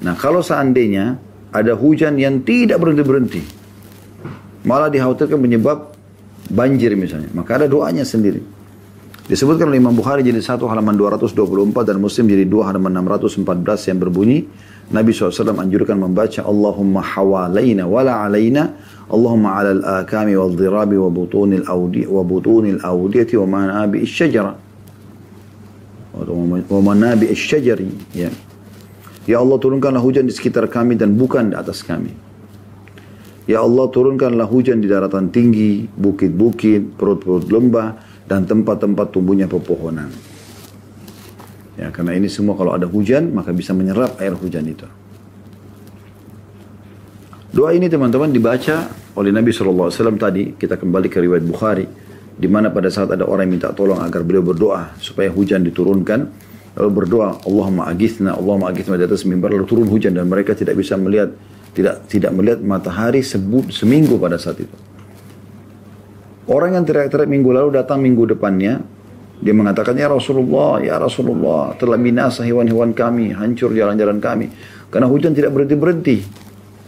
Nah 0.00 0.16
kalau 0.16 0.40
seandainya 0.40 1.20
ada 1.52 1.76
hujan 1.76 2.16
yang 2.16 2.42
tidak 2.42 2.80
berhenti-berhenti, 2.80 3.44
malah 4.66 4.88
dikhawatirkan 4.88 5.38
menyebab 5.38 5.94
banjir 6.50 6.96
misalnya, 6.96 7.30
maka 7.36 7.60
ada 7.62 7.66
doanya 7.70 8.02
sendiri. 8.02 8.53
Disebutkan 9.24 9.72
oleh 9.72 9.80
Imam 9.80 9.96
Bukhari 9.96 10.20
jadi 10.20 10.36
satu 10.36 10.68
halaman 10.68 11.00
224 11.00 11.88
dan 11.88 11.96
Muslim 11.96 12.28
jadi 12.28 12.44
dua 12.44 12.68
halaman 12.68 12.92
614 12.92 13.88
yang 13.88 13.96
berbunyi 13.96 14.44
Nabi 14.92 15.16
SAW 15.16 15.56
anjurkan 15.56 15.96
membaca 15.96 16.44
Allahumma 16.44 17.00
hawalaina 17.00 17.88
wala 17.88 18.20
alaina 18.20 18.76
Allahumma 19.08 19.56
ala 19.56 19.70
al-akami 19.80 20.36
wal 20.36 20.52
dhirabi 20.52 21.00
wa 21.00 21.08
butunil 21.08 21.64
awdi 21.64 22.04
wa 22.04 22.20
butunil 22.20 22.84
awdiyati 22.84 23.40
wa 23.40 23.46
manabi 23.48 24.04
isyajara 24.04 24.60
wa 26.68 26.80
manabi 26.84 27.32
isyajari 27.32 27.88
ya. 28.12 28.28
ya 29.24 29.40
Allah 29.40 29.56
turunkanlah 29.56 30.04
hujan 30.04 30.28
di 30.28 30.36
sekitar 30.36 30.68
kami 30.68 31.00
dan 31.00 31.16
bukan 31.16 31.48
di 31.48 31.56
atas 31.56 31.80
kami 31.80 32.12
Ya 33.44 33.60
Allah 33.60 33.92
turunkanlah 33.92 34.48
hujan 34.48 34.80
di 34.80 34.88
daratan 34.88 35.28
tinggi, 35.28 35.84
bukit-bukit, 35.84 36.96
perut-perut 36.96 37.44
lembah, 37.52 38.13
dan 38.24 38.48
tempat-tempat 38.48 39.12
tumbuhnya 39.12 39.44
pepohonan. 39.44 40.08
Ya, 41.74 41.90
karena 41.90 42.14
ini 42.14 42.30
semua 42.30 42.54
kalau 42.54 42.72
ada 42.72 42.86
hujan, 42.86 43.34
maka 43.34 43.50
bisa 43.50 43.74
menyerap 43.74 44.16
air 44.22 44.32
hujan 44.32 44.62
itu. 44.64 44.86
Doa 47.54 47.70
ini 47.74 47.86
teman-teman 47.86 48.30
dibaca 48.34 48.90
oleh 49.14 49.30
Nabi 49.30 49.54
SAW 49.54 49.90
tadi, 50.18 50.58
kita 50.58 50.74
kembali 50.74 51.06
ke 51.06 51.22
riwayat 51.22 51.44
Bukhari, 51.46 51.86
di 52.34 52.50
mana 52.50 52.70
pada 52.70 52.90
saat 52.90 53.14
ada 53.14 53.26
orang 53.26 53.46
yang 53.46 53.62
minta 53.62 53.70
tolong 53.70 54.02
agar 54.02 54.26
beliau 54.26 54.42
berdoa 54.42 54.98
supaya 54.98 55.30
hujan 55.30 55.62
diturunkan, 55.62 56.20
lalu 56.74 56.90
berdoa, 56.90 57.46
Allahumma 57.46 57.86
agithna, 57.86 58.34
Allahumma 58.34 58.74
agithna 58.74 58.98
di 58.98 59.06
atas 59.06 59.22
mimbar, 59.22 59.54
lalu 59.54 59.66
turun 59.70 59.86
hujan 59.86 60.14
dan 60.18 60.26
mereka 60.26 60.58
tidak 60.58 60.74
bisa 60.74 60.98
melihat 60.98 61.30
tidak 61.74 62.06
tidak 62.06 62.30
melihat 62.30 62.62
matahari 62.62 63.22
sebut 63.22 63.70
seminggu 63.74 64.14
pada 64.18 64.38
saat 64.38 64.62
itu. 64.62 64.93
Orang 66.44 66.76
yang 66.76 66.84
teriak-teriak 66.84 67.28
minggu 67.28 67.50
lalu 67.56 67.68
datang 67.72 68.04
minggu 68.04 68.36
depannya, 68.36 68.84
dia 69.40 69.54
mengatakan, 69.56 69.96
Ya 69.96 70.12
Rasulullah, 70.12 70.80
Ya 70.84 71.00
Rasulullah, 71.00 71.72
telah 71.80 71.96
binasa 71.96 72.44
hewan-hewan 72.44 72.92
kami, 72.92 73.32
hancur 73.32 73.72
jalan-jalan 73.72 74.20
kami. 74.20 74.52
Karena 74.92 75.08
hujan 75.08 75.32
tidak 75.32 75.56
berhenti-berhenti. 75.56 76.16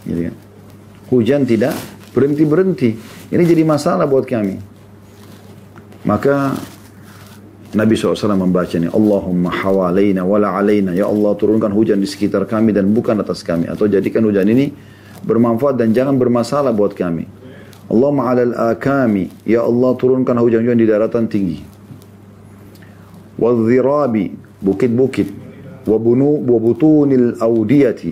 Gitu 0.05 0.21
kan. 0.29 0.35
Hujan 1.09 1.41
tidak 1.49 1.73
berhenti-berhenti. 2.13 2.89
Ini 3.33 3.43
jadi 3.43 3.63
masalah 3.65 4.05
buat 4.05 4.29
kami. 4.29 4.61
Maka 6.07 6.55
Nabi 7.75 7.93
SAW 7.99 8.15
membaca 8.37 8.79
ini, 8.79 8.87
Allahumma 8.87 9.51
hawalaina 9.51 10.23
wala 10.23 10.55
alaina. 10.55 10.95
Ya 10.95 11.09
Allah 11.09 11.35
turunkan 11.35 11.73
hujan 11.73 11.99
di 11.99 12.07
sekitar 12.07 12.47
kami 12.47 12.71
dan 12.71 12.93
bukan 12.95 13.19
atas 13.19 13.43
kami. 13.43 13.67
Atau 13.67 13.91
jadikan 13.91 14.23
hujan 14.23 14.47
ini 14.47 14.71
bermanfaat 15.25 15.75
dan 15.75 15.91
jangan 15.91 16.15
bermasalah 16.15 16.71
buat 16.71 16.95
kami. 16.95 17.27
Allahumma 17.87 18.31
alal 18.31 18.53
akami. 18.75 19.31
Ya 19.47 19.63
Allah 19.63 19.95
turunkan 19.95 20.35
hujan-hujan 20.37 20.77
di 20.77 20.87
daratan 20.87 21.25
tinggi. 21.31 21.63
Wadhirabi. 23.39 24.35
Bukit-bukit. 24.59 25.29
Wabunu, 25.87 26.43
wabutunil 26.43 27.39
audiyati. 27.39 28.11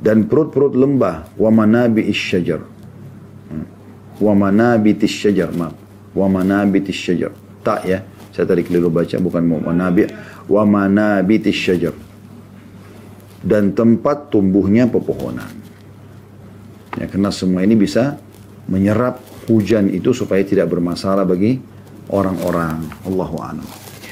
Dan 0.00 0.28
perut-perut 0.28 0.76
lembah. 0.76 1.32
Wa 1.36 1.48
manabi 1.48 2.04
isyajar. 2.08 2.60
Hmm. 3.48 3.66
Wa 4.20 4.32
manabit 4.36 5.00
isyajar. 5.04 5.48
Maaf. 5.56 5.76
Wa 6.12 6.26
manabit 6.28 6.92
isyajar. 6.92 7.32
Tak 7.64 7.80
ya. 7.88 8.04
Saya 8.30 8.46
tadi 8.46 8.62
keliru 8.62 8.88
baca 8.88 9.18
bukan 9.18 9.42
manabi 9.42 10.06
wa 10.46 10.62
manabitis 10.62 11.54
syajar. 11.54 11.94
Dan 13.40 13.72
tempat 13.72 14.28
tumbuhnya 14.28 14.86
pepohonan. 14.86 15.48
Ya, 16.98 17.08
karena 17.08 17.32
semua 17.32 17.64
ini 17.64 17.78
bisa 17.78 18.20
menyerap 18.68 19.22
hujan 19.48 19.88
itu 19.88 20.12
supaya 20.12 20.44
tidak 20.44 20.68
bermasalah 20.68 21.24
bagi 21.24 21.56
orang-orang. 22.10 22.82
Allahu 23.06 23.36
a'lam. 23.40 23.68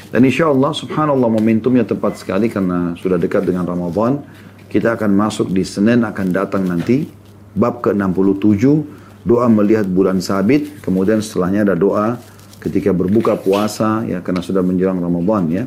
Dan 0.09 0.24
insya 0.24 0.49
Allah 0.49 0.72
subhanallah 0.72 1.28
momentumnya 1.28 1.84
tepat 1.84 2.16
sekali 2.16 2.49
karena 2.49 2.96
sudah 2.96 3.20
dekat 3.20 3.44
dengan 3.44 3.68
Ramadan. 3.68 4.24
Kita 4.68 4.96
akan 4.96 5.12
masuk 5.12 5.53
di 5.53 5.64
Senin 5.64 6.05
akan 6.05 6.26
datang 6.32 6.64
nanti. 6.64 7.05
Bab 7.53 7.84
ke-67. 7.84 8.64
Doa 9.28 9.46
melihat 9.53 9.84
bulan 9.84 10.24
sabit. 10.24 10.80
Kemudian 10.80 11.20
setelahnya 11.20 11.68
ada 11.68 11.76
doa 11.76 12.16
ketika 12.59 12.90
berbuka 12.90 13.36
puasa 13.36 14.03
ya 14.09 14.24
karena 14.24 14.40
sudah 14.40 14.64
menjelang 14.64 14.96
Ramadan 14.96 15.44
ya. 15.53 15.64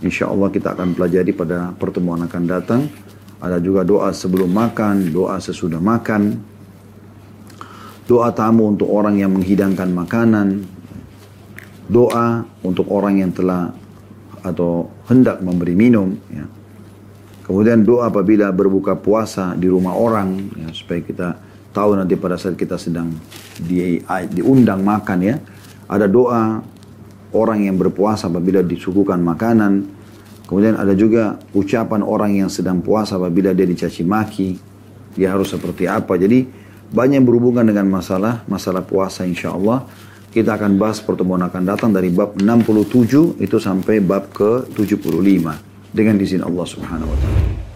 Insya 0.00 0.28
Allah 0.28 0.48
kita 0.48 0.72
akan 0.76 0.96
pelajari 0.96 1.32
pada 1.32 1.72
pertemuan 1.76 2.20
akan 2.24 2.42
datang. 2.44 2.88
Ada 3.40 3.56
juga 3.60 3.84
doa 3.84 4.12
sebelum 4.12 4.52
makan, 4.52 5.08
doa 5.08 5.40
sesudah 5.40 5.80
makan, 5.80 6.36
doa 8.10 8.34
tamu 8.34 8.74
untuk 8.74 8.90
orang 8.90 9.22
yang 9.22 9.30
menghidangkan 9.30 9.86
makanan, 9.94 10.66
doa 11.86 12.42
untuk 12.66 12.90
orang 12.90 13.22
yang 13.22 13.30
telah 13.30 13.70
atau 14.42 14.90
hendak 15.06 15.38
memberi 15.38 15.78
minum. 15.78 16.18
Ya. 16.26 16.50
Kemudian 17.46 17.86
doa 17.86 18.10
apabila 18.10 18.50
berbuka 18.50 18.98
puasa 18.98 19.54
di 19.54 19.70
rumah 19.70 19.94
orang 19.94 20.42
ya, 20.58 20.74
supaya 20.74 20.98
kita 21.06 21.28
tahu 21.70 21.94
nanti 21.94 22.18
pada 22.18 22.34
saat 22.34 22.58
kita 22.58 22.74
sedang 22.82 23.14
di, 23.62 24.02
diundang 24.34 24.82
makan 24.82 25.18
ya 25.22 25.38
ada 25.86 26.10
doa 26.10 26.62
orang 27.30 27.66
yang 27.66 27.78
berpuasa 27.78 28.26
apabila 28.26 28.62
disuguhkan 28.66 29.22
makanan. 29.22 29.86
Kemudian 30.50 30.74
ada 30.74 30.98
juga 30.98 31.38
ucapan 31.54 32.02
orang 32.02 32.42
yang 32.42 32.50
sedang 32.50 32.82
puasa 32.82 33.14
apabila 33.14 33.54
dia 33.54 33.66
dicaci 33.66 34.02
maki. 34.02 34.58
Dia 35.14 35.34
harus 35.34 35.50
seperti 35.50 35.86
apa. 35.86 36.18
Jadi 36.18 36.59
banyak 36.90 37.22
yang 37.22 37.26
berhubungan 37.26 37.62
dengan 37.62 37.86
masalah 37.86 38.42
masalah 38.50 38.82
puasa 38.82 39.22
insya 39.22 39.54
Allah. 39.54 39.86
Kita 40.30 40.54
akan 40.54 40.78
bahas 40.78 41.02
pertemuan 41.02 41.42
akan 41.42 41.62
datang 41.66 41.90
dari 41.90 42.06
bab 42.06 42.38
67 42.38 43.42
itu 43.42 43.56
sampai 43.58 43.98
bab 43.98 44.30
ke 44.30 44.62
75 44.78 45.10
dengan 45.90 46.14
izin 46.22 46.46
Allah 46.46 46.66
Subhanahu 46.66 47.10
wa 47.10 47.18
taala. 47.18 47.69